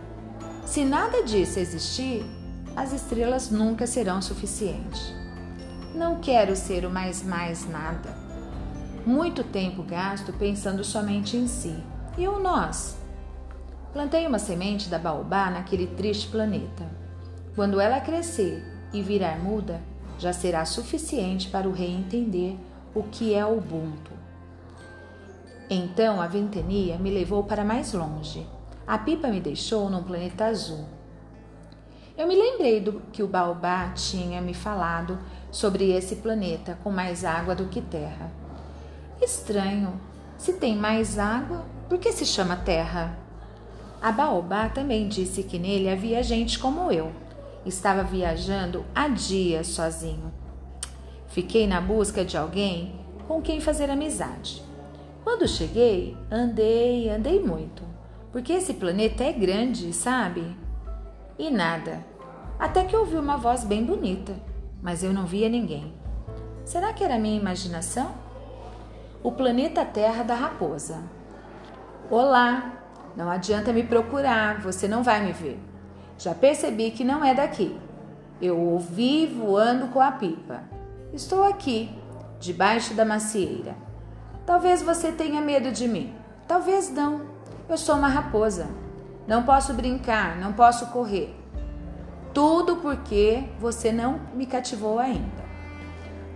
Se 0.64 0.84
nada 0.84 1.22
disso 1.24 1.58
existir, 1.58 2.24
as 2.76 2.92
estrelas 2.92 3.50
nunca 3.50 3.86
serão 3.86 4.22
suficientes. 4.22 5.12
Não 5.94 6.20
quero 6.20 6.54
ser 6.54 6.84
o 6.86 6.90
mais 6.90 7.22
mais 7.22 7.68
nada. 7.68 8.16
Muito 9.04 9.42
tempo 9.42 9.82
gasto 9.82 10.32
pensando 10.32 10.84
somente 10.84 11.36
em 11.36 11.48
si. 11.48 11.76
E 12.18 12.26
o 12.26 12.40
nós? 12.40 12.98
Plantei 13.92 14.26
uma 14.26 14.40
semente 14.40 14.88
da 14.88 14.98
baobá 14.98 15.48
naquele 15.50 15.86
triste 15.86 16.26
planeta. 16.26 16.84
Quando 17.54 17.78
ela 17.78 18.00
crescer 18.00 18.60
e 18.92 19.00
virar 19.00 19.38
muda, 19.38 19.80
já 20.18 20.32
será 20.32 20.64
suficiente 20.64 21.48
para 21.48 21.68
o 21.68 21.72
rei 21.72 21.94
entender 21.94 22.58
o 22.92 23.04
que 23.04 23.32
é 23.34 23.46
o 23.46 23.58
Ubuntu. 23.58 24.10
Então 25.70 26.20
a 26.20 26.26
ventania 26.26 26.98
me 26.98 27.08
levou 27.08 27.44
para 27.44 27.64
mais 27.64 27.92
longe. 27.92 28.44
A 28.84 28.98
pipa 28.98 29.28
me 29.28 29.40
deixou 29.40 29.88
num 29.88 30.02
planeta 30.02 30.46
azul. 30.46 30.86
Eu 32.16 32.26
me 32.26 32.34
lembrei 32.34 32.80
do 32.80 32.94
que 33.12 33.22
o 33.22 33.28
Baobá 33.28 33.90
tinha 33.90 34.40
me 34.40 34.54
falado 34.54 35.20
sobre 35.52 35.92
esse 35.92 36.16
planeta 36.16 36.76
com 36.82 36.90
mais 36.90 37.24
água 37.24 37.54
do 37.54 37.66
que 37.66 37.80
terra. 37.80 38.32
Estranho, 39.22 40.00
se 40.36 40.54
tem 40.54 40.74
mais 40.74 41.16
água, 41.16 41.64
por 41.88 41.98
que 41.98 42.12
se 42.12 42.24
chama 42.24 42.56
terra? 42.56 43.18
A 44.00 44.12
Baobá 44.12 44.68
também 44.68 45.08
disse 45.08 45.42
que 45.42 45.58
nele 45.58 45.88
havia 45.88 46.22
gente 46.22 46.58
como 46.58 46.92
eu. 46.92 47.10
Estava 47.64 48.02
viajando 48.02 48.84
há 48.94 49.08
dias 49.08 49.68
sozinho. 49.68 50.32
Fiquei 51.28 51.66
na 51.66 51.80
busca 51.80 52.24
de 52.24 52.36
alguém 52.36 52.94
com 53.26 53.42
quem 53.42 53.60
fazer 53.60 53.90
amizade. 53.90 54.62
Quando 55.24 55.48
cheguei, 55.48 56.16
andei, 56.30 57.10
andei 57.10 57.40
muito, 57.40 57.82
porque 58.32 58.52
esse 58.52 58.74
planeta 58.74 59.24
é 59.24 59.32
grande, 59.32 59.92
sabe? 59.92 60.56
E 61.38 61.50
nada. 61.50 62.04
Até 62.58 62.84
que 62.84 62.96
ouvi 62.96 63.16
uma 63.16 63.36
voz 63.36 63.64
bem 63.64 63.84
bonita 63.84 64.48
mas 64.82 65.02
eu 65.02 65.12
não 65.12 65.26
via 65.26 65.48
ninguém. 65.48 65.92
Será 66.64 66.92
que 66.92 67.02
era 67.02 67.18
minha 67.18 67.38
imaginação? 67.38 68.14
O 69.22 69.32
planeta 69.32 69.84
Terra 69.84 70.22
da 70.22 70.34
Raposa. 70.34 71.02
Olá, 72.10 72.72
não 73.14 73.30
adianta 73.30 73.70
me 73.70 73.82
procurar, 73.82 74.62
você 74.62 74.88
não 74.88 75.02
vai 75.02 75.22
me 75.22 75.30
ver. 75.30 75.60
Já 76.16 76.34
percebi 76.34 76.90
que 76.90 77.04
não 77.04 77.22
é 77.22 77.34
daqui. 77.34 77.78
Eu 78.40 78.58
ouvi 78.58 79.26
voando 79.26 79.88
com 79.88 80.00
a 80.00 80.10
pipa. 80.12 80.62
Estou 81.12 81.44
aqui, 81.44 81.90
debaixo 82.40 82.94
da 82.94 83.04
macieira. 83.04 83.76
Talvez 84.46 84.80
você 84.80 85.12
tenha 85.12 85.42
medo 85.42 85.70
de 85.70 85.86
mim. 85.86 86.14
Talvez 86.46 86.90
não. 86.90 87.20
Eu 87.68 87.76
sou 87.76 87.96
uma 87.96 88.08
raposa. 88.08 88.68
Não 89.26 89.42
posso 89.42 89.74
brincar, 89.74 90.38
não 90.38 90.54
posso 90.54 90.86
correr. 90.86 91.36
Tudo 92.32 92.76
porque 92.76 93.44
você 93.60 93.92
não 93.92 94.18
me 94.32 94.46
cativou 94.46 94.98
ainda. 94.98 95.44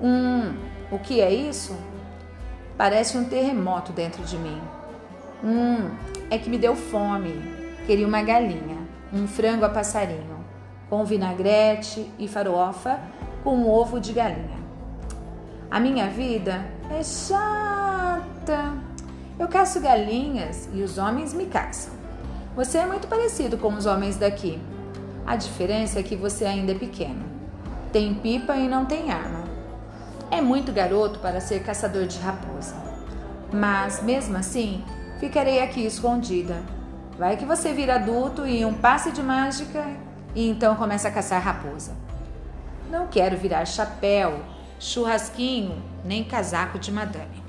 Hum, 0.02 0.54
o 0.90 0.98
que 0.98 1.18
é 1.22 1.32
isso? 1.32 1.74
Parece 2.76 3.16
um 3.16 3.24
terremoto 3.24 3.90
dentro 3.90 4.22
de 4.22 4.36
mim. 4.36 4.60
Hum, 5.44 5.90
é 6.30 6.38
que 6.38 6.48
me 6.48 6.58
deu 6.58 6.76
fome. 6.76 7.34
Queria 7.86 8.06
uma 8.06 8.22
galinha, 8.22 8.78
um 9.12 9.26
frango 9.26 9.64
a 9.64 9.68
passarinho, 9.68 10.44
com 10.88 11.04
vinagrete 11.04 12.10
e 12.18 12.28
farofa 12.28 13.00
com 13.42 13.56
um 13.56 13.68
ovo 13.68 13.98
de 13.98 14.12
galinha. 14.12 14.62
A 15.70 15.80
minha 15.80 16.08
vida 16.08 16.64
é 16.90 17.02
chata. 17.02 18.74
Eu 19.38 19.48
caço 19.48 19.80
galinhas 19.80 20.68
e 20.72 20.82
os 20.82 20.98
homens 20.98 21.34
me 21.34 21.46
caçam. 21.46 21.92
Você 22.54 22.78
é 22.78 22.86
muito 22.86 23.08
parecido 23.08 23.56
com 23.56 23.72
os 23.74 23.86
homens 23.86 24.16
daqui. 24.16 24.60
A 25.26 25.34
diferença 25.34 25.98
é 25.98 26.02
que 26.02 26.14
você 26.14 26.44
ainda 26.44 26.72
é 26.72 26.74
pequeno. 26.74 27.24
Tem 27.92 28.14
pipa 28.14 28.54
e 28.54 28.68
não 28.68 28.84
tem 28.84 29.10
arma. 29.10 29.44
É 30.30 30.40
muito 30.40 30.72
garoto 30.72 31.18
para 31.18 31.40
ser 31.40 31.62
caçador 31.62 32.06
de 32.06 32.18
raposa. 32.18 32.74
Mas, 33.52 34.02
mesmo 34.02 34.36
assim, 34.36 34.84
ficarei 35.22 35.62
aqui 35.62 35.86
escondida. 35.86 36.60
Vai 37.16 37.36
que 37.36 37.44
você 37.44 37.72
vira 37.72 37.94
adulto 37.94 38.44
e 38.44 38.64
um 38.64 38.74
passe 38.74 39.12
de 39.12 39.22
mágica 39.22 39.86
e 40.34 40.48
então 40.48 40.74
começa 40.74 41.06
a 41.06 41.12
caçar 41.12 41.40
raposa. 41.40 41.94
Não 42.90 43.06
quero 43.06 43.36
virar 43.36 43.64
chapéu, 43.64 44.40
churrasquinho, 44.80 45.80
nem 46.04 46.24
casaco 46.24 46.76
de 46.76 46.90
madame. 46.90 47.40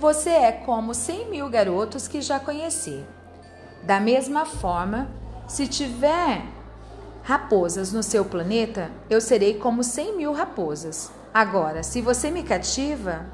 Você 0.00 0.30
é 0.30 0.50
como 0.50 0.92
cem 0.92 1.30
mil 1.30 1.48
garotos 1.48 2.08
que 2.08 2.20
já 2.20 2.40
conheci. 2.40 3.04
Da 3.84 4.00
mesma 4.00 4.44
forma, 4.44 5.08
se 5.46 5.68
tiver 5.68 6.42
raposas 7.22 7.92
no 7.92 8.02
seu 8.02 8.24
planeta, 8.24 8.90
eu 9.08 9.20
serei 9.20 9.54
como 9.54 9.84
cem 9.84 10.16
mil 10.16 10.32
raposas. 10.32 11.21
Agora, 11.34 11.82
se 11.82 12.02
você 12.02 12.30
me 12.30 12.42
cativa, 12.42 13.24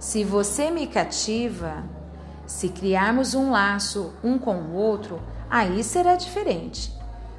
se 0.00 0.24
você 0.24 0.72
me 0.72 0.88
cativa, 0.88 1.84
se 2.46 2.68
criarmos 2.68 3.34
um 3.34 3.52
laço 3.52 4.12
um 4.24 4.38
com 4.38 4.56
o 4.56 4.74
outro, 4.74 5.22
aí 5.48 5.84
será 5.84 6.16
diferente. 6.16 6.92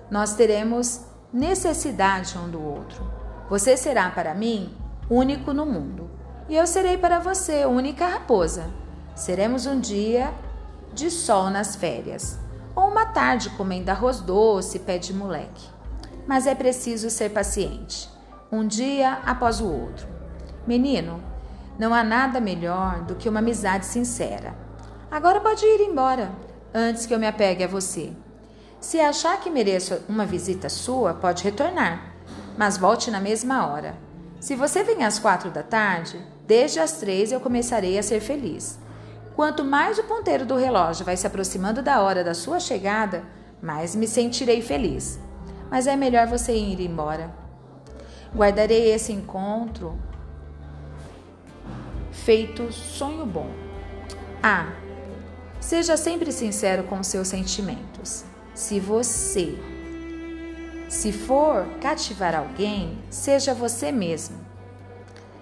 Nós 0.10 0.34
teremos 0.34 1.02
necessidade 1.34 2.38
um 2.38 2.50
do 2.50 2.64
outro. 2.64 3.06
Você 3.50 3.76
será 3.76 4.10
para 4.10 4.34
mim 4.34 4.74
único 5.10 5.52
no 5.52 5.66
mundo 5.66 6.10
e 6.48 6.56
eu 6.56 6.66
serei 6.66 6.98
para 6.98 7.20
você 7.20 7.66
única 7.66 8.08
raposa. 8.08 8.70
Seremos 9.16 9.66
um 9.66 9.80
dia 9.80 10.34
de 10.94 11.12
sol 11.12 11.50
nas 11.50 11.76
férias, 11.76 12.40
ou 12.74 12.88
uma 12.88 13.06
tarde 13.08 13.50
comendo 13.52 13.92
arroz 13.92 14.22
doce, 14.22 14.80
pé 14.80 14.98
de 14.98 15.14
moleque. 15.14 15.68
Mas 16.26 16.48
é 16.48 16.56
preciso 16.56 17.10
ser 17.10 17.32
paciente, 17.32 18.10
um 18.52 18.66
dia 18.68 19.20
após 19.26 19.60
o 19.60 19.68
outro. 19.68 20.08
Menino, 20.66 21.22
não 21.78 21.94
há 21.94 22.04
nada 22.04 22.40
melhor 22.40 23.02
do 23.02 23.16
que 23.16 23.28
uma 23.28 23.40
amizade 23.40 23.86
sincera. 23.86 24.56
Agora 25.12 25.42
pode 25.42 25.66
ir 25.66 25.82
embora, 25.82 26.32
antes 26.74 27.06
que 27.06 27.14
eu 27.14 27.20
me 27.20 27.28
apegue 27.28 27.64
a 27.64 27.68
você. 27.68 28.14
Se 28.80 29.00
achar 29.00 29.40
que 29.40 29.50
mereço 29.50 30.00
uma 30.08 30.26
visita 30.26 30.70
sua, 30.70 31.14
pode 31.14 31.44
retornar, 31.44 32.14
mas 32.58 32.78
volte 32.78 33.10
na 33.10 33.20
mesma 33.20 33.68
hora. 33.68 33.96
Se 34.40 34.56
você 34.56 34.84
vem 34.84 35.04
às 35.04 35.18
quatro 35.18 35.50
da 35.50 35.64
tarde, 35.64 36.22
desde 36.46 36.80
as 36.80 36.94
três 36.94 37.32
eu 37.32 37.40
começarei 37.40 37.98
a 37.98 38.04
ser 38.04 38.20
feliz. 38.20 38.80
Quanto 39.36 39.66
mais 39.66 39.98
o 39.98 40.04
ponteiro 40.04 40.46
do 40.46 40.56
relógio 40.56 41.04
vai 41.04 41.18
se 41.18 41.28
aproximando 41.28 41.82
da 41.82 42.02
hora 42.02 42.24
da 42.24 42.34
sua 42.34 42.60
chegada, 42.60 43.24
mais 43.62 43.96
me 43.96 44.08
sentirei 44.08 44.62
feliz. 44.62 45.20
Mas 45.70 45.88
é 45.88 45.96
melhor 45.96 46.28
você 46.28 46.56
ir 46.56 46.80
embora. 46.80 47.45
Guardarei 48.36 48.92
esse 48.92 49.14
encontro 49.14 49.98
feito 52.12 52.70
sonho 52.74 53.26
bom. 53.26 53.50
Ah, 54.44 54.74
seja 55.60 55.96
sempre 55.96 56.34
sincero 56.34 56.84
com 56.84 57.02
seus 57.02 57.30
sentimentos. 57.30 58.26
Se 58.54 58.78
você 58.78 59.58
se 60.90 61.14
for 61.14 61.66
cativar 61.80 62.36
alguém, 62.36 62.98
seja 63.10 63.54
você 63.54 63.90
mesmo. 63.90 64.38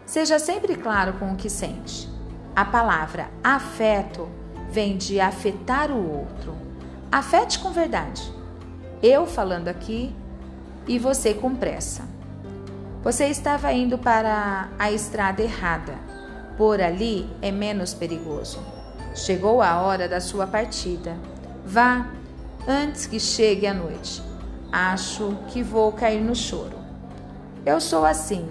Seja 0.05 0.37
sempre 0.37 0.75
claro 0.75 1.13
com 1.13 1.33
o 1.33 1.35
que 1.35 1.49
sente. 1.49 2.07
A 2.55 2.63
palavra 2.63 3.31
afeto 3.43 4.29
vem 4.69 4.97
de 4.97 5.19
afetar 5.19 5.89
o 5.89 6.19
outro. 6.19 6.55
Afete 7.11 7.57
com 7.57 7.71
verdade. 7.71 8.21
Eu 9.01 9.25
falando 9.25 9.67
aqui 9.67 10.15
e 10.87 10.99
você 10.99 11.33
com 11.33 11.55
pressa. 11.55 12.12
Você 13.03 13.25
estava 13.27 13.73
indo 13.73 13.97
para 13.97 14.69
a 14.79 14.89
estrada 14.89 15.41
errada. 15.41 15.93
Por 16.57 16.81
ali 16.81 17.29
é 17.41 17.51
menos 17.51 17.93
perigoso. 17.93 18.63
Chegou 19.13 19.61
a 19.61 19.81
hora 19.81 20.07
da 20.07 20.21
sua 20.21 20.47
partida. 20.47 21.17
Vá 21.65 22.07
antes 22.65 23.05
que 23.05 23.19
chegue 23.19 23.67
a 23.67 23.73
noite. 23.73 24.23
Acho 24.71 25.37
que 25.49 25.61
vou 25.61 25.91
cair 25.91 26.21
no 26.21 26.33
choro. 26.33 26.77
Eu 27.65 27.81
sou 27.81 28.05
assim, 28.05 28.47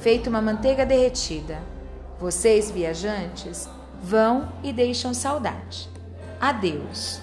feito 0.00 0.28
uma 0.28 0.42
manteiga 0.42 0.84
derretida. 0.84 1.58
Vocês, 2.18 2.72
viajantes, 2.72 3.68
vão 4.02 4.48
e 4.64 4.72
deixam 4.72 5.14
saudade. 5.14 5.88
Adeus. 6.40 7.20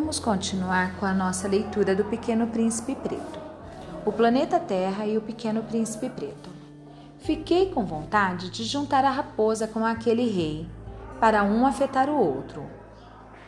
Vamos 0.00 0.20
continuar 0.20 0.94
com 1.00 1.04
a 1.04 1.12
nossa 1.12 1.48
leitura 1.48 1.92
do 1.92 2.04
Pequeno 2.04 2.46
Príncipe 2.46 2.94
Preto. 2.94 3.40
O 4.06 4.12
planeta 4.12 4.60
Terra 4.60 5.04
e 5.04 5.18
o 5.18 5.20
Pequeno 5.20 5.60
Príncipe 5.64 6.08
Preto. 6.08 6.50
Fiquei 7.18 7.72
com 7.72 7.84
vontade 7.84 8.48
de 8.48 8.62
juntar 8.62 9.04
a 9.04 9.10
raposa 9.10 9.66
com 9.66 9.84
aquele 9.84 10.30
rei, 10.30 10.68
para 11.18 11.42
um 11.42 11.66
afetar 11.66 12.08
o 12.08 12.16
outro. 12.16 12.62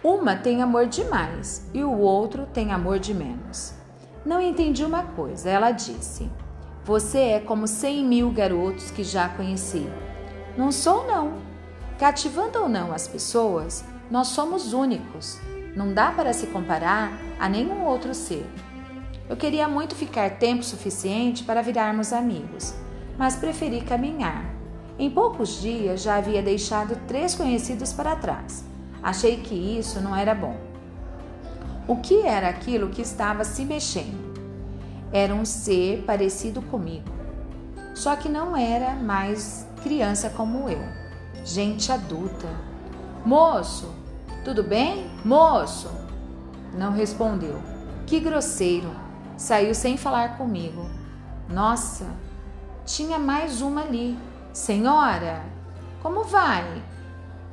Uma 0.02 0.35
tem 0.35 0.61
amor 0.61 0.87
demais 0.87 1.71
e 1.73 1.85
o 1.85 1.97
outro 1.97 2.45
tem 2.52 2.73
amor 2.73 2.99
de 2.99 3.14
menos. 3.14 3.73
Não 4.26 4.40
entendi 4.40 4.84
uma 4.84 5.04
coisa, 5.04 5.49
ela 5.49 5.71
disse. 5.71 6.28
Você 6.84 7.19
é 7.19 7.39
como 7.39 7.69
cem 7.69 8.04
mil 8.04 8.28
garotos 8.32 8.91
que 8.91 9.04
já 9.04 9.28
conheci. 9.28 9.89
Não 10.58 10.73
sou, 10.73 11.06
não. 11.06 11.34
Cativando 11.97 12.60
ou 12.60 12.69
não 12.69 12.93
as 12.93 13.06
pessoas, 13.06 13.84
nós 14.10 14.26
somos 14.26 14.73
únicos. 14.73 15.39
Não 15.75 15.95
dá 15.95 16.11
para 16.11 16.33
se 16.33 16.49
comparar 16.49 17.13
a 17.39 17.49
nenhum 17.49 17.85
outro 17.85 18.15
ser. 18.15 18.45
Eu 19.28 19.37
queria 19.37 19.69
muito 19.69 19.95
ficar 19.95 20.39
tempo 20.39 20.65
suficiente 20.65 21.45
para 21.45 21.63
virarmos 21.63 22.13
amigos, 22.13 22.75
mas 23.17 23.37
preferi 23.37 23.80
caminhar. 23.80 24.45
Em 24.99 25.09
poucos 25.09 25.61
dias 25.61 26.02
já 26.02 26.17
havia 26.17 26.43
deixado 26.43 26.97
três 27.06 27.35
conhecidos 27.35 27.93
para 27.93 28.17
trás. 28.17 28.65
Achei 29.02 29.37
que 29.39 29.54
isso 29.54 30.00
não 30.00 30.15
era 30.15 30.35
bom. 30.35 30.56
O 31.87 31.97
que 31.97 32.23
era 32.23 32.49
aquilo 32.49 32.91
que 32.91 33.00
estava 33.00 33.45
se 33.45 33.65
mexendo? 33.65 34.30
Era 35.13 35.35
um 35.35 35.45
ser 35.45 36.02
parecido 36.04 36.61
comigo, 36.63 37.11
só 37.95 38.15
que 38.17 38.28
não 38.28 38.56
era 38.56 38.95
mais 38.95 39.67
criança 39.83 40.30
como 40.30 40.69
eu, 40.69 40.83
gente 41.45 41.91
adulta. 41.91 42.49
Moço, 43.25 43.93
tudo 44.45 44.63
bem? 44.63 45.11
Moço! 45.25 45.91
Não 46.75 46.93
respondeu. 46.93 47.61
Que 48.07 48.21
grosseiro! 48.21 48.91
Saiu 49.37 49.75
sem 49.75 49.97
falar 49.97 50.37
comigo. 50.37 50.89
Nossa, 51.49 52.07
tinha 52.85 53.19
mais 53.19 53.61
uma 53.61 53.83
ali. 53.83 54.19
Senhora, 54.53 55.43
como 56.03 56.25
vai? 56.25 56.83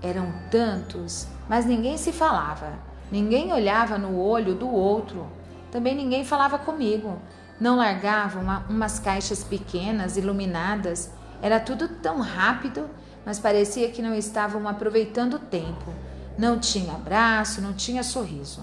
Eram 0.01 0.31
tantos, 0.49 1.27
mas 1.47 1.65
ninguém 1.65 1.97
se 1.97 2.11
falava. 2.11 2.73
Ninguém 3.11 3.53
olhava 3.53 3.97
no 3.97 4.19
olho 4.19 4.55
do 4.55 4.69
outro. 4.69 5.27
Também 5.71 5.95
ninguém 5.95 6.25
falava 6.25 6.57
comigo. 6.57 7.21
Não 7.59 7.77
largavam 7.77 8.43
uma, 8.43 8.65
umas 8.69 8.99
caixas 8.99 9.43
pequenas, 9.43 10.17
iluminadas. 10.17 11.11
Era 11.41 11.59
tudo 11.59 11.87
tão 11.87 12.19
rápido, 12.19 12.89
mas 13.25 13.39
parecia 13.39 13.89
que 13.89 14.01
não 14.01 14.13
estavam 14.13 14.67
aproveitando 14.67 15.35
o 15.35 15.39
tempo. 15.39 15.93
Não 16.37 16.59
tinha 16.59 16.93
abraço, 16.93 17.61
não 17.61 17.73
tinha 17.73 18.03
sorriso. 18.03 18.61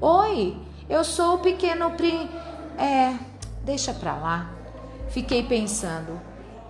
Oi, 0.00 0.56
eu 0.88 1.02
sou 1.02 1.34
o 1.34 1.38
pequeno 1.38 1.90
Pri. 1.90 2.30
É, 2.78 3.16
deixa 3.64 3.92
pra 3.92 4.14
lá. 4.14 4.50
Fiquei 5.08 5.42
pensando. 5.42 6.20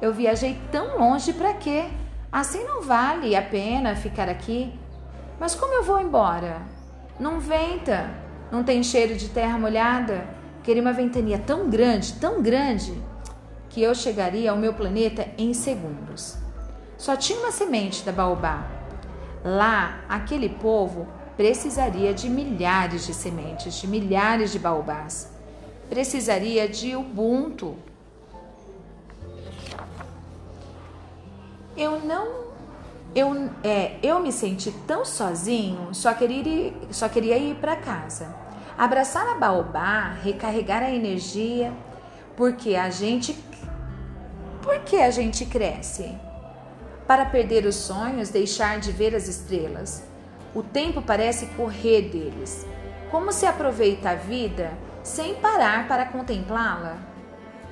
Eu 0.00 0.14
viajei 0.14 0.58
tão 0.72 0.98
longe 0.98 1.34
para 1.34 1.52
quê? 1.52 1.84
Assim 2.32 2.64
não 2.64 2.80
vale 2.80 3.36
a 3.36 3.42
pena 3.42 3.94
ficar 3.94 4.30
aqui. 4.30 4.72
Mas 5.38 5.54
como 5.54 5.74
eu 5.74 5.84
vou 5.84 6.00
embora? 6.00 6.62
Não 7.20 7.38
venta, 7.38 8.10
não 8.50 8.64
tem 8.64 8.82
cheiro 8.82 9.16
de 9.16 9.28
terra 9.28 9.58
molhada. 9.58 10.26
Queria 10.62 10.80
uma 10.80 10.94
ventania 10.94 11.38
tão 11.38 11.68
grande, 11.68 12.14
tão 12.14 12.40
grande, 12.40 12.98
que 13.68 13.82
eu 13.82 13.94
chegaria 13.94 14.50
ao 14.50 14.56
meu 14.56 14.72
planeta 14.72 15.28
em 15.36 15.52
segundos. 15.52 16.38
Só 16.96 17.14
tinha 17.14 17.38
uma 17.40 17.52
semente 17.52 18.02
da 18.04 18.12
baobá 18.12 18.83
Lá, 19.44 20.00
aquele 20.08 20.48
povo 20.48 21.06
precisaria 21.36 22.14
de 22.14 22.30
milhares 22.30 23.04
de 23.04 23.12
sementes, 23.12 23.74
de 23.74 23.86
milhares 23.86 24.50
de 24.50 24.58
baobás. 24.58 25.30
Precisaria 25.90 26.66
de 26.66 26.96
Ubuntu. 26.96 27.76
Eu 31.76 32.00
não 32.00 32.44
eu, 33.14 33.48
é, 33.62 33.96
eu 34.02 34.18
me 34.18 34.32
senti 34.32 34.72
tão 34.86 35.04
sozinho, 35.04 35.94
só 35.94 36.12
queria 36.14 36.42
ir, 36.42 36.76
só 36.90 37.08
queria 37.08 37.38
ir 37.38 37.54
para 37.56 37.76
casa. 37.76 38.34
Abraçar 38.76 39.28
a 39.28 39.34
baobá, 39.34 40.16
recarregar 40.22 40.82
a 40.82 40.90
energia, 40.90 41.72
porque 42.36 42.74
a 42.74 42.90
gente 42.90 43.38
porque 44.62 44.96
a 44.96 45.10
gente 45.10 45.44
cresce 45.44 46.12
para 47.06 47.26
perder 47.26 47.66
os 47.66 47.74
sonhos, 47.76 48.30
deixar 48.30 48.78
de 48.78 48.90
ver 48.90 49.14
as 49.14 49.28
estrelas. 49.28 50.04
O 50.54 50.62
tempo 50.62 51.02
parece 51.02 51.46
correr 51.48 52.02
deles. 52.02 52.66
Como 53.10 53.32
se 53.32 53.46
aproveita 53.46 54.10
a 54.10 54.14
vida 54.14 54.72
sem 55.02 55.34
parar 55.34 55.86
para 55.86 56.06
contemplá-la? 56.06 56.98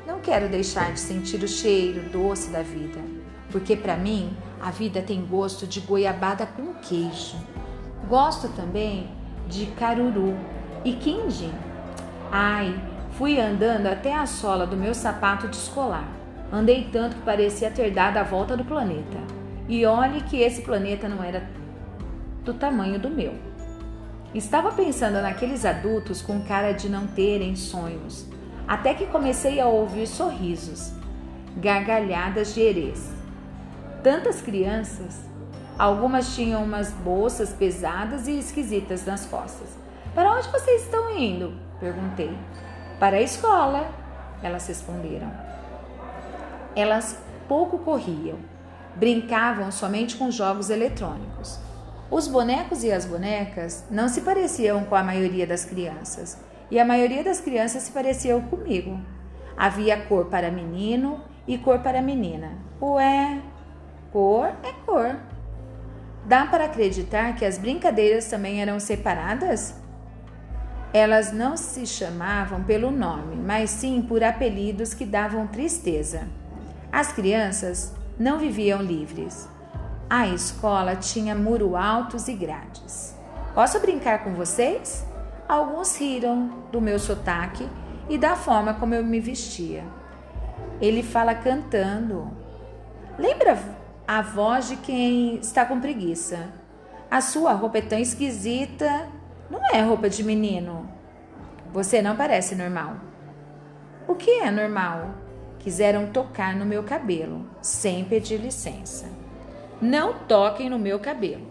Não 0.06 0.20
quero 0.20 0.48
deixar 0.48 0.92
de 0.92 1.00
sentir 1.00 1.42
o 1.42 1.48
cheiro 1.48 2.10
doce 2.10 2.50
da 2.50 2.62
vida, 2.62 3.00
porque 3.50 3.76
para 3.76 3.96
mim 3.96 4.36
a 4.60 4.70
vida 4.70 5.00
tem 5.00 5.24
gosto 5.24 5.66
de 5.66 5.80
goiabada 5.80 6.44
com 6.44 6.74
queijo. 6.74 7.36
Gosto 8.08 8.48
também 8.48 9.10
de 9.48 9.66
caruru 9.66 10.36
e 10.84 10.92
quindim. 10.92 11.52
Ai, 12.30 12.74
fui 13.12 13.40
andando 13.40 13.86
até 13.86 14.14
a 14.14 14.26
sola 14.26 14.66
do 14.66 14.76
meu 14.76 14.94
sapato 14.94 15.48
de 15.48 15.56
escolar. 15.56 16.21
Andei 16.52 16.86
tanto 16.92 17.16
que 17.16 17.22
parecia 17.22 17.70
ter 17.70 17.90
dado 17.90 18.18
a 18.18 18.22
volta 18.22 18.54
do 18.54 18.64
planeta. 18.64 19.16
E 19.66 19.86
olhe 19.86 20.20
que 20.20 20.38
esse 20.38 20.60
planeta 20.60 21.08
não 21.08 21.24
era 21.24 21.48
do 22.44 22.52
tamanho 22.52 22.98
do 22.98 23.08
meu. 23.08 23.32
Estava 24.34 24.70
pensando 24.72 25.22
naqueles 25.22 25.64
adultos 25.64 26.20
com 26.20 26.42
cara 26.42 26.72
de 26.72 26.90
não 26.90 27.06
terem 27.06 27.56
sonhos, 27.56 28.26
até 28.68 28.92
que 28.92 29.06
comecei 29.06 29.60
a 29.60 29.66
ouvir 29.66 30.06
sorrisos, 30.06 30.92
gargalhadas 31.56 32.54
de 32.54 32.60
herês. 32.60 33.10
Tantas 34.02 34.42
crianças, 34.42 35.22
algumas 35.78 36.34
tinham 36.34 36.64
umas 36.64 36.90
bolsas 36.90 37.50
pesadas 37.50 38.26
e 38.26 38.38
esquisitas 38.38 39.06
nas 39.06 39.24
costas. 39.24 39.68
Para 40.14 40.32
onde 40.32 40.48
vocês 40.48 40.82
estão 40.82 41.16
indo? 41.16 41.54
perguntei. 41.80 42.36
Para 42.98 43.16
a 43.16 43.22
escola, 43.22 43.90
elas 44.42 44.66
responderam. 44.66 45.51
Elas 46.74 47.18
pouco 47.48 47.78
corriam, 47.78 48.38
brincavam 48.96 49.70
somente 49.70 50.16
com 50.16 50.30
jogos 50.30 50.70
eletrônicos. 50.70 51.58
Os 52.10 52.28
bonecos 52.28 52.84
e 52.84 52.92
as 52.92 53.06
bonecas 53.06 53.84
não 53.90 54.08
se 54.08 54.20
pareciam 54.20 54.84
com 54.84 54.94
a 54.94 55.02
maioria 55.02 55.46
das 55.46 55.64
crianças, 55.64 56.38
e 56.70 56.78
a 56.78 56.84
maioria 56.84 57.22
das 57.22 57.40
crianças 57.40 57.84
se 57.84 57.92
pareciam 57.92 58.40
comigo. 58.42 58.98
Havia 59.56 60.00
cor 60.06 60.26
para 60.26 60.50
menino 60.50 61.20
e 61.46 61.58
cor 61.58 61.80
para 61.80 62.02
menina. 62.02 62.52
Ué, 62.80 63.40
cor 64.10 64.48
é 64.62 64.72
cor. 64.86 65.16
Dá 66.24 66.46
para 66.46 66.64
acreditar 66.64 67.34
que 67.34 67.44
as 67.44 67.58
brincadeiras 67.58 68.26
também 68.26 68.60
eram 68.60 68.78
separadas? 68.78 69.74
Elas 70.94 71.32
não 71.32 71.56
se 71.56 71.86
chamavam 71.86 72.62
pelo 72.62 72.90
nome, 72.90 73.36
mas 73.36 73.70
sim 73.70 74.02
por 74.02 74.22
apelidos 74.22 74.94
que 74.94 75.04
davam 75.04 75.46
tristeza. 75.46 76.28
As 76.92 77.10
crianças 77.12 77.94
não 78.18 78.38
viviam 78.38 78.82
livres. 78.82 79.48
A 80.10 80.28
escola 80.28 80.94
tinha 80.94 81.34
muro 81.34 81.74
altos 81.74 82.28
e 82.28 82.34
grades. 82.34 83.16
Posso 83.54 83.80
brincar 83.80 84.22
com 84.22 84.34
vocês? 84.34 85.06
Alguns 85.48 85.96
riram 85.96 86.64
do 86.70 86.80
meu 86.80 86.98
sotaque 86.98 87.66
e 88.08 88.18
da 88.18 88.36
forma 88.36 88.74
como 88.74 88.94
eu 88.94 89.02
me 89.02 89.20
vestia. 89.20 89.84
Ele 90.80 91.02
fala 91.02 91.34
cantando. 91.34 92.30
Lembra 93.18 93.58
a 94.06 94.20
voz 94.20 94.68
de 94.68 94.76
quem 94.76 95.36
está 95.36 95.64
com 95.64 95.80
preguiça? 95.80 96.50
A 97.10 97.20
sua 97.20 97.52
roupa 97.52 97.78
é 97.78 97.82
tão 97.82 97.98
esquisita 97.98 99.08
não 99.52 99.60
é 99.70 99.82
roupa 99.82 100.08
de 100.08 100.24
menino. 100.24 100.88
Você 101.74 102.00
não 102.00 102.16
parece 102.16 102.54
normal. 102.54 102.96
O 104.08 104.14
que 104.14 104.30
é 104.30 104.50
normal? 104.50 105.10
Quiseram 105.62 106.08
tocar 106.08 106.56
no 106.56 106.66
meu 106.66 106.82
cabelo, 106.82 107.46
sem 107.62 108.04
pedir 108.04 108.38
licença. 108.38 109.08
Não 109.80 110.14
toquem 110.14 110.68
no 110.68 110.78
meu 110.78 110.98
cabelo. 110.98 111.46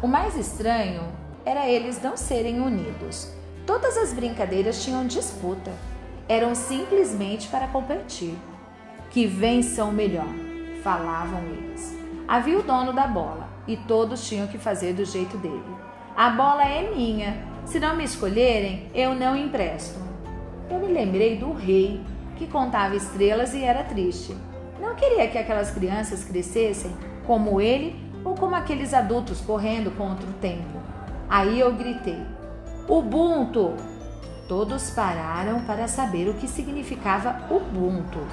O 0.00 0.06
mais 0.06 0.36
estranho 0.36 1.02
era 1.44 1.66
eles 1.68 2.00
não 2.00 2.16
serem 2.16 2.60
unidos. 2.60 3.32
Todas 3.66 3.96
as 3.96 4.12
brincadeiras 4.12 4.84
tinham 4.84 5.04
disputa. 5.04 5.72
Eram 6.28 6.54
simplesmente 6.54 7.48
para 7.48 7.66
competir. 7.66 8.36
Que 9.10 9.26
vençam 9.26 9.90
melhor, 9.90 10.28
falavam 10.84 11.40
eles. 11.46 11.96
Havia 12.28 12.60
o 12.60 12.62
dono 12.62 12.92
da 12.92 13.08
bola 13.08 13.48
e 13.66 13.76
todos 13.76 14.28
tinham 14.28 14.46
que 14.46 14.58
fazer 14.58 14.92
do 14.92 15.04
jeito 15.04 15.36
dele. 15.38 15.76
A 16.14 16.30
bola 16.30 16.64
é 16.64 16.94
minha. 16.94 17.47
Se 17.68 17.78
não 17.78 17.94
me 17.94 18.02
escolherem, 18.02 18.90
eu 18.94 19.14
não 19.14 19.36
empresto. 19.36 20.00
Eu 20.70 20.78
me 20.78 20.86
lembrei 20.86 21.36
do 21.36 21.52
rei 21.52 22.00
que 22.36 22.46
contava 22.46 22.96
estrelas 22.96 23.52
e 23.52 23.62
era 23.62 23.84
triste. 23.84 24.34
Não 24.80 24.94
queria 24.94 25.28
que 25.28 25.36
aquelas 25.36 25.70
crianças 25.70 26.24
crescessem 26.24 26.90
como 27.26 27.60
ele 27.60 27.94
ou 28.24 28.34
como 28.34 28.54
aqueles 28.54 28.94
adultos 28.94 29.42
correndo 29.42 29.90
contra 29.98 30.26
o 30.26 30.32
tempo. 30.40 30.80
Aí 31.28 31.60
eu 31.60 31.74
gritei: 31.74 32.18
Ubuntu! 32.88 33.74
Todos 34.48 34.88
pararam 34.88 35.60
para 35.60 35.86
saber 35.86 36.26
o 36.26 36.34
que 36.34 36.48
significava 36.48 37.38
Ubuntu. 37.50 38.26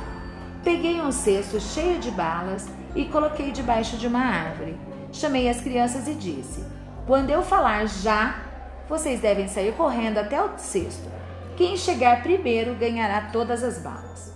Peguei 0.64 1.02
um 1.02 1.12
cesto 1.12 1.60
cheio 1.60 2.00
de 2.00 2.10
balas 2.10 2.70
e 2.96 3.04
coloquei 3.04 3.52
debaixo 3.52 3.98
de 3.98 4.08
uma 4.08 4.22
árvore. 4.22 4.78
Chamei 5.12 5.50
as 5.50 5.60
crianças 5.60 6.08
e 6.08 6.14
disse: 6.14 6.64
Quando 7.06 7.32
eu 7.32 7.44
falar 7.44 7.86
já, 7.86 8.55
vocês 8.88 9.20
devem 9.20 9.48
sair 9.48 9.74
correndo 9.74 10.18
até 10.18 10.42
o 10.42 10.58
cesto. 10.58 11.10
Quem 11.58 11.78
chegar 11.78 12.22
primeiro 12.22 12.76
ganhará 12.76 13.30
todas 13.32 13.64
as 13.64 13.80
balas. 13.80 14.34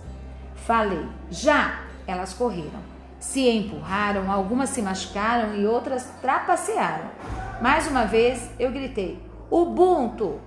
Falei: 0.54 1.06
Já! 1.30 1.80
Elas 2.06 2.32
correram. 2.32 2.80
Se 3.18 3.48
empurraram, 3.48 4.32
algumas 4.32 4.70
se 4.70 4.80
machucaram 4.80 5.54
e 5.54 5.66
outras 5.66 6.04
trapacearam. 6.22 7.10
Mais 7.60 7.86
uma 7.86 8.06
vez 8.06 8.50
eu 8.58 8.72
gritei: 8.72 9.22
Ubuntu! 9.50 10.40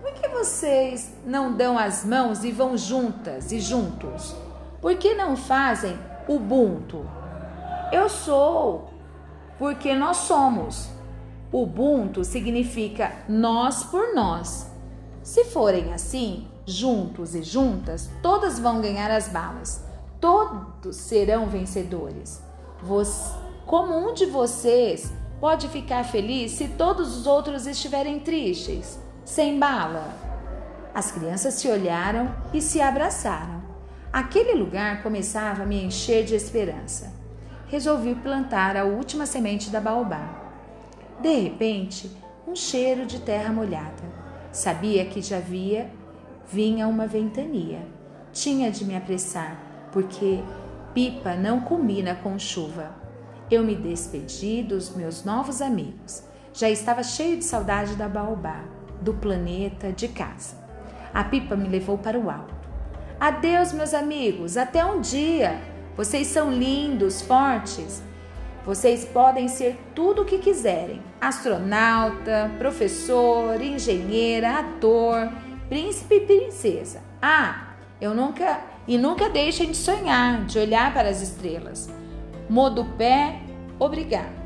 Por 0.00 0.12
que 0.12 0.28
vocês 0.28 1.14
não 1.24 1.52
dão 1.52 1.78
as 1.78 2.04
mãos 2.04 2.42
e 2.42 2.50
vão 2.50 2.76
juntas 2.76 3.52
e 3.52 3.60
juntos? 3.60 4.34
Por 4.80 4.96
que 4.96 5.14
não 5.14 5.36
fazem 5.36 5.96
Ubuntu? 6.26 7.08
Eu 7.92 8.08
sou, 8.08 8.90
porque 9.58 9.94
nós 9.94 10.16
somos. 10.16 10.88
Ubuntu 11.52 12.24
significa 12.24 13.12
nós 13.28 13.82
por 13.84 14.14
nós. 14.14 14.70
Se 15.22 15.44
forem 15.44 15.92
assim, 15.92 16.46
juntos 16.64 17.34
e 17.34 17.42
juntas, 17.42 18.10
todas 18.22 18.58
vão 18.58 18.80
ganhar 18.80 19.10
as 19.10 19.28
balas. 19.28 19.84
Todos 20.20 20.96
serão 20.96 21.46
vencedores. 21.46 22.42
Você, 22.82 23.34
como 23.66 23.96
um 23.96 24.14
de 24.14 24.26
vocês 24.26 25.12
pode 25.40 25.68
ficar 25.68 26.04
feliz 26.04 26.52
se 26.52 26.68
todos 26.68 27.16
os 27.16 27.26
outros 27.26 27.66
estiverem 27.66 28.20
tristes, 28.20 28.98
sem 29.24 29.58
bala? 29.58 30.14
As 30.94 31.10
crianças 31.10 31.54
se 31.54 31.68
olharam 31.68 32.34
e 32.52 32.60
se 32.60 32.80
abraçaram. 32.80 33.62
Aquele 34.12 34.54
lugar 34.54 35.02
começava 35.02 35.62
a 35.62 35.66
me 35.66 35.82
encher 35.84 36.24
de 36.24 36.34
esperança 36.34 37.20
resolvi 37.70 38.16
plantar 38.16 38.76
a 38.76 38.84
última 38.84 39.24
semente 39.24 39.70
da 39.70 39.80
baobá. 39.80 40.39
De 41.20 41.34
repente, 41.34 42.10
um 42.46 42.56
cheiro 42.56 43.06
de 43.06 43.20
terra 43.20 43.52
molhada. 43.52 44.02
Sabia 44.50 45.04
que 45.04 45.20
já 45.20 45.36
havia 45.36 45.90
vinha 46.50 46.88
uma 46.88 47.06
ventania. 47.06 47.86
Tinha 48.32 48.70
de 48.70 48.84
me 48.84 48.96
apressar, 48.96 49.88
porque 49.92 50.40
pipa 50.92 51.34
não 51.34 51.60
combina 51.60 52.14
com 52.14 52.38
chuva. 52.38 52.94
Eu 53.50 53.62
me 53.62 53.74
despedi 53.74 54.62
dos 54.62 54.94
meus 54.94 55.24
novos 55.24 55.62
amigos. 55.62 56.24
Já 56.52 56.68
estava 56.68 57.02
cheio 57.02 57.36
de 57.36 57.44
saudade 57.44 57.94
da 57.94 58.08
baobá, 58.08 58.64
do 59.00 59.14
planeta, 59.14 59.92
de 59.92 60.08
casa. 60.08 60.56
A 61.14 61.22
pipa 61.22 61.54
me 61.54 61.68
levou 61.68 61.98
para 61.98 62.18
o 62.18 62.28
alto. 62.30 62.54
Adeus, 63.18 63.72
meus 63.72 63.94
amigos, 63.94 64.56
até 64.56 64.84
um 64.84 65.00
dia! 65.00 65.60
Vocês 65.96 66.28
são 66.28 66.50
lindos, 66.50 67.20
fortes. 67.20 68.02
Vocês 68.64 69.04
podem 69.04 69.48
ser 69.48 69.78
tudo 69.94 70.22
o 70.22 70.24
que 70.24 70.38
quiserem: 70.38 71.02
astronauta, 71.20 72.50
professor, 72.58 73.60
engenheira, 73.60 74.58
ator, 74.58 75.30
príncipe 75.68 76.16
e 76.16 76.20
princesa. 76.20 77.02
Ah, 77.22 77.74
eu 78.00 78.14
nunca 78.14 78.60
e 78.86 78.98
nunca 78.98 79.28
deixem 79.28 79.70
de 79.70 79.76
sonhar, 79.76 80.44
de 80.46 80.58
olhar 80.58 80.92
para 80.92 81.08
as 81.08 81.20
estrelas. 81.20 81.88
Modo 82.48 82.84
pé, 82.96 83.40
obrigado. 83.78 84.39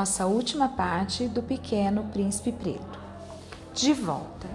Nossa 0.00 0.24
última 0.24 0.66
parte 0.66 1.28
do 1.28 1.42
Pequeno 1.42 2.04
Príncipe 2.04 2.52
Preto. 2.52 2.98
De 3.74 3.92
volta. 3.92 4.48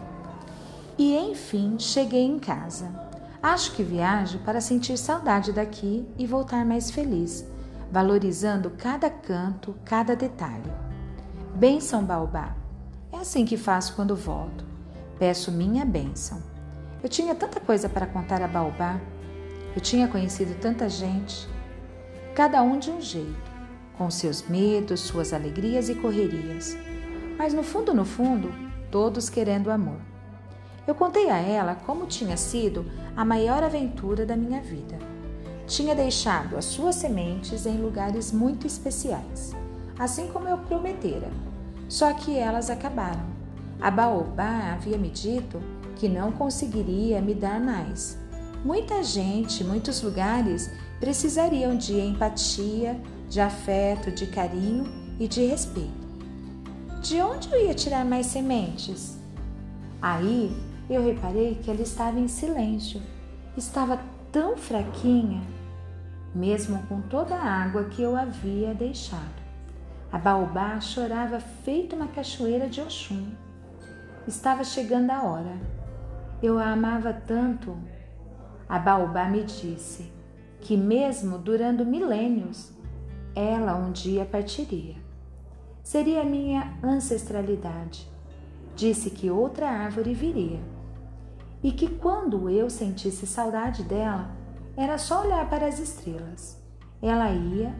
E 0.97 1.15
enfim 1.15 1.77
cheguei 1.77 2.25
em 2.25 2.39
casa. 2.39 2.89
Acho 3.43 3.73
que 3.73 3.83
viajo 3.83 4.39
para 4.39 4.59
sentir 4.59 4.97
saudade 4.97 5.53
daqui 5.53 6.03
e 6.17 6.25
voltar 6.25 6.65
mais 6.65 6.89
feliz, 6.89 7.45
valorizando 7.91 8.71
cada 8.71 9.07
canto, 9.07 9.75
cada 9.85 10.15
detalhe. 10.15 10.73
Benção, 11.53 12.03
Baobá. 12.03 12.55
É 13.11 13.17
assim 13.17 13.45
que 13.45 13.55
faço 13.55 13.93
quando 13.93 14.15
volto. 14.15 14.65
Peço 15.19 15.51
minha 15.51 15.85
bênção. 15.85 16.41
Eu 17.03 17.07
tinha 17.07 17.35
tanta 17.35 17.59
coisa 17.59 17.87
para 17.87 18.07
contar 18.07 18.41
a 18.41 18.47
Baobá. 18.47 18.99
Eu 19.75 19.79
tinha 19.81 20.07
conhecido 20.07 20.59
tanta 20.59 20.89
gente, 20.89 21.47
cada 22.33 22.63
um 22.63 22.79
de 22.79 22.89
um 22.89 22.99
jeito 22.99 23.54
com 23.97 24.09
seus 24.09 24.47
medos, 24.47 25.01
suas 25.01 25.33
alegrias 25.33 25.89
e 25.89 25.95
correrias. 25.95 26.77
Mas 27.37 27.53
no 27.53 27.63
fundo, 27.63 27.93
no 27.93 28.05
fundo, 28.05 28.53
todos 28.91 29.29
querendo 29.29 29.69
amor. 29.69 29.99
Eu 30.87 30.93
contei 30.93 31.29
a 31.29 31.37
ela 31.37 31.75
como 31.75 32.05
tinha 32.05 32.37
sido 32.37 32.85
a 33.15 33.25
maior 33.25 33.63
aventura 33.63 34.25
da 34.25 34.35
minha 34.35 34.61
vida. 34.61 34.97
Tinha 35.67 35.95
deixado 35.95 36.57
as 36.57 36.65
suas 36.65 36.95
sementes 36.95 37.65
em 37.65 37.77
lugares 37.77 38.31
muito 38.31 38.67
especiais, 38.67 39.55
assim 39.97 40.27
como 40.27 40.47
eu 40.47 40.59
prometera. 40.59 41.29
Só 41.89 42.13
que 42.13 42.37
elas 42.37 42.69
acabaram. 42.69 43.25
A 43.81 43.89
Baobá 43.89 44.73
havia 44.73 44.97
me 44.97 45.09
dito 45.09 45.61
que 45.95 46.07
não 46.07 46.31
conseguiria 46.31 47.21
me 47.21 47.33
dar 47.33 47.59
mais. 47.59 48.17
Muita 48.63 49.03
gente, 49.03 49.63
muitos 49.63 50.01
lugares 50.01 50.71
precisariam 50.99 51.75
de 51.75 51.99
empatia, 51.99 52.99
de 53.29 53.41
afeto, 53.41 54.11
de 54.11 54.27
carinho 54.27 54.85
e 55.19 55.27
de 55.27 55.45
respeito. 55.45 56.05
De 57.01 57.21
onde 57.21 57.51
eu 57.51 57.65
ia 57.65 57.73
tirar 57.73 58.03
mais 58.03 58.27
sementes? 58.27 59.19
Aí 60.01 60.55
eu 60.89 61.03
reparei 61.03 61.55
que 61.55 61.69
ela 61.69 61.81
estava 61.81 62.19
em 62.19 62.27
silêncio. 62.27 63.01
Estava 63.57 63.99
tão 64.31 64.57
fraquinha, 64.57 65.41
mesmo 66.33 66.81
com 66.87 67.01
toda 67.01 67.35
a 67.35 67.63
água 67.63 67.85
que 67.85 68.01
eu 68.01 68.15
havia 68.15 68.73
deixado. 68.73 69.45
A 70.11 70.17
baobá 70.17 70.79
chorava 70.79 71.39
feito 71.39 71.95
uma 71.95 72.07
cachoeira 72.07 72.67
de 72.67 72.81
Oxum. 72.81 73.31
Estava 74.27 74.63
chegando 74.63 75.11
a 75.11 75.23
hora. 75.23 75.57
Eu 76.41 76.59
a 76.59 76.71
amava 76.71 77.13
tanto. 77.13 77.77
A 78.67 78.79
baobá 78.79 79.25
me 79.25 79.43
disse 79.43 80.11
que, 80.61 80.75
mesmo 80.75 81.37
durando 81.37 81.85
milênios, 81.85 82.74
ela 83.35 83.75
um 83.75 83.91
dia 83.91 84.25
partiria. 84.25 84.95
Seria 85.83 86.23
minha 86.23 86.77
ancestralidade. 86.83 88.09
Disse 88.75 89.09
que 89.09 89.29
outra 89.29 89.69
árvore 89.69 90.13
viria 90.13 90.59
e 91.65 91.71
que 91.71 91.89
quando 91.89 92.49
eu 92.49 92.69
sentisse 92.69 93.25
saudade 93.25 93.83
dela, 93.83 94.29
era 94.77 94.97
só 94.97 95.23
olhar 95.23 95.49
para 95.49 95.65
as 95.65 95.79
estrelas. 95.79 96.61
Ela 97.01 97.31
ia 97.31 97.75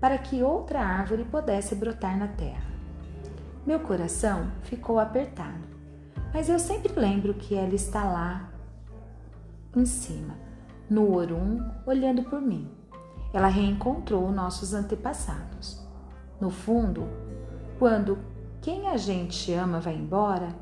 para 0.00 0.18
que 0.18 0.42
outra 0.42 0.80
árvore 0.80 1.24
pudesse 1.24 1.74
brotar 1.74 2.16
na 2.16 2.28
terra. 2.28 2.72
Meu 3.66 3.80
coração 3.80 4.52
ficou 4.62 5.00
apertado, 5.00 5.64
mas 6.32 6.48
eu 6.48 6.58
sempre 6.58 6.92
lembro 6.92 7.34
que 7.34 7.54
ela 7.54 7.74
está 7.74 8.04
lá 8.04 8.50
em 9.74 9.86
cima, 9.86 10.36
no 10.88 11.12
Orum, 11.16 11.58
olhando 11.86 12.22
por 12.24 12.40
mim. 12.40 12.70
Ela 13.34 13.48
reencontrou 13.48 14.30
nossos 14.30 14.72
antepassados. 14.72 15.84
No 16.40 16.50
fundo, 16.50 17.08
quando 17.80 18.16
quem 18.62 18.86
a 18.88 18.96
gente 18.96 19.52
ama 19.52 19.80
vai 19.80 19.96
embora, 19.96 20.54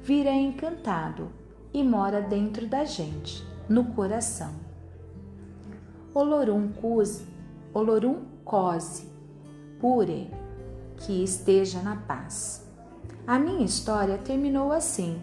vira 0.00 0.30
encantado 0.30 1.32
e 1.74 1.82
mora 1.82 2.22
dentro 2.22 2.68
da 2.68 2.84
gente, 2.84 3.44
no 3.68 3.86
coração. 3.86 4.52
Olorum 6.14 6.68
cuse, 6.68 7.26
olorum 7.74 8.22
cose, 8.44 9.10
pure, 9.80 10.30
que 10.98 11.24
esteja 11.24 11.82
na 11.82 11.96
paz. 11.96 12.70
A 13.26 13.36
minha 13.36 13.64
história 13.64 14.16
terminou 14.18 14.70
assim, 14.70 15.20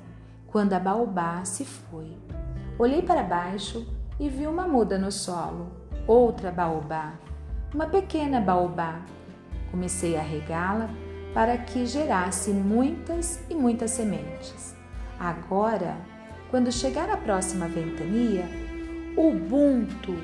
quando 0.47 0.73
a 0.73 0.79
baobá 0.79 1.45
se 1.45 1.63
foi. 1.63 2.17
Olhei 2.77 3.01
para 3.01 3.23
baixo 3.23 3.87
e 4.19 4.27
vi 4.27 4.47
uma 4.47 4.67
muda 4.67 4.97
no 4.97 5.11
solo, 5.11 5.78
outra 6.09 6.51
baobá, 6.51 7.13
uma 7.71 7.85
pequena 7.85 8.41
baobá. 8.41 8.99
Comecei 9.69 10.17
a 10.17 10.21
regá-la 10.21 10.89
para 11.35 11.55
que 11.55 11.85
gerasse 11.85 12.49
muitas 12.49 13.39
e 13.47 13.53
muitas 13.53 13.91
sementes. 13.91 14.75
Agora 15.19 15.95
quando 16.49 16.71
chegar 16.71 17.11
a 17.11 17.17
próxima 17.17 17.67
ventania, 17.67 18.45
Ubuntu 19.15 20.15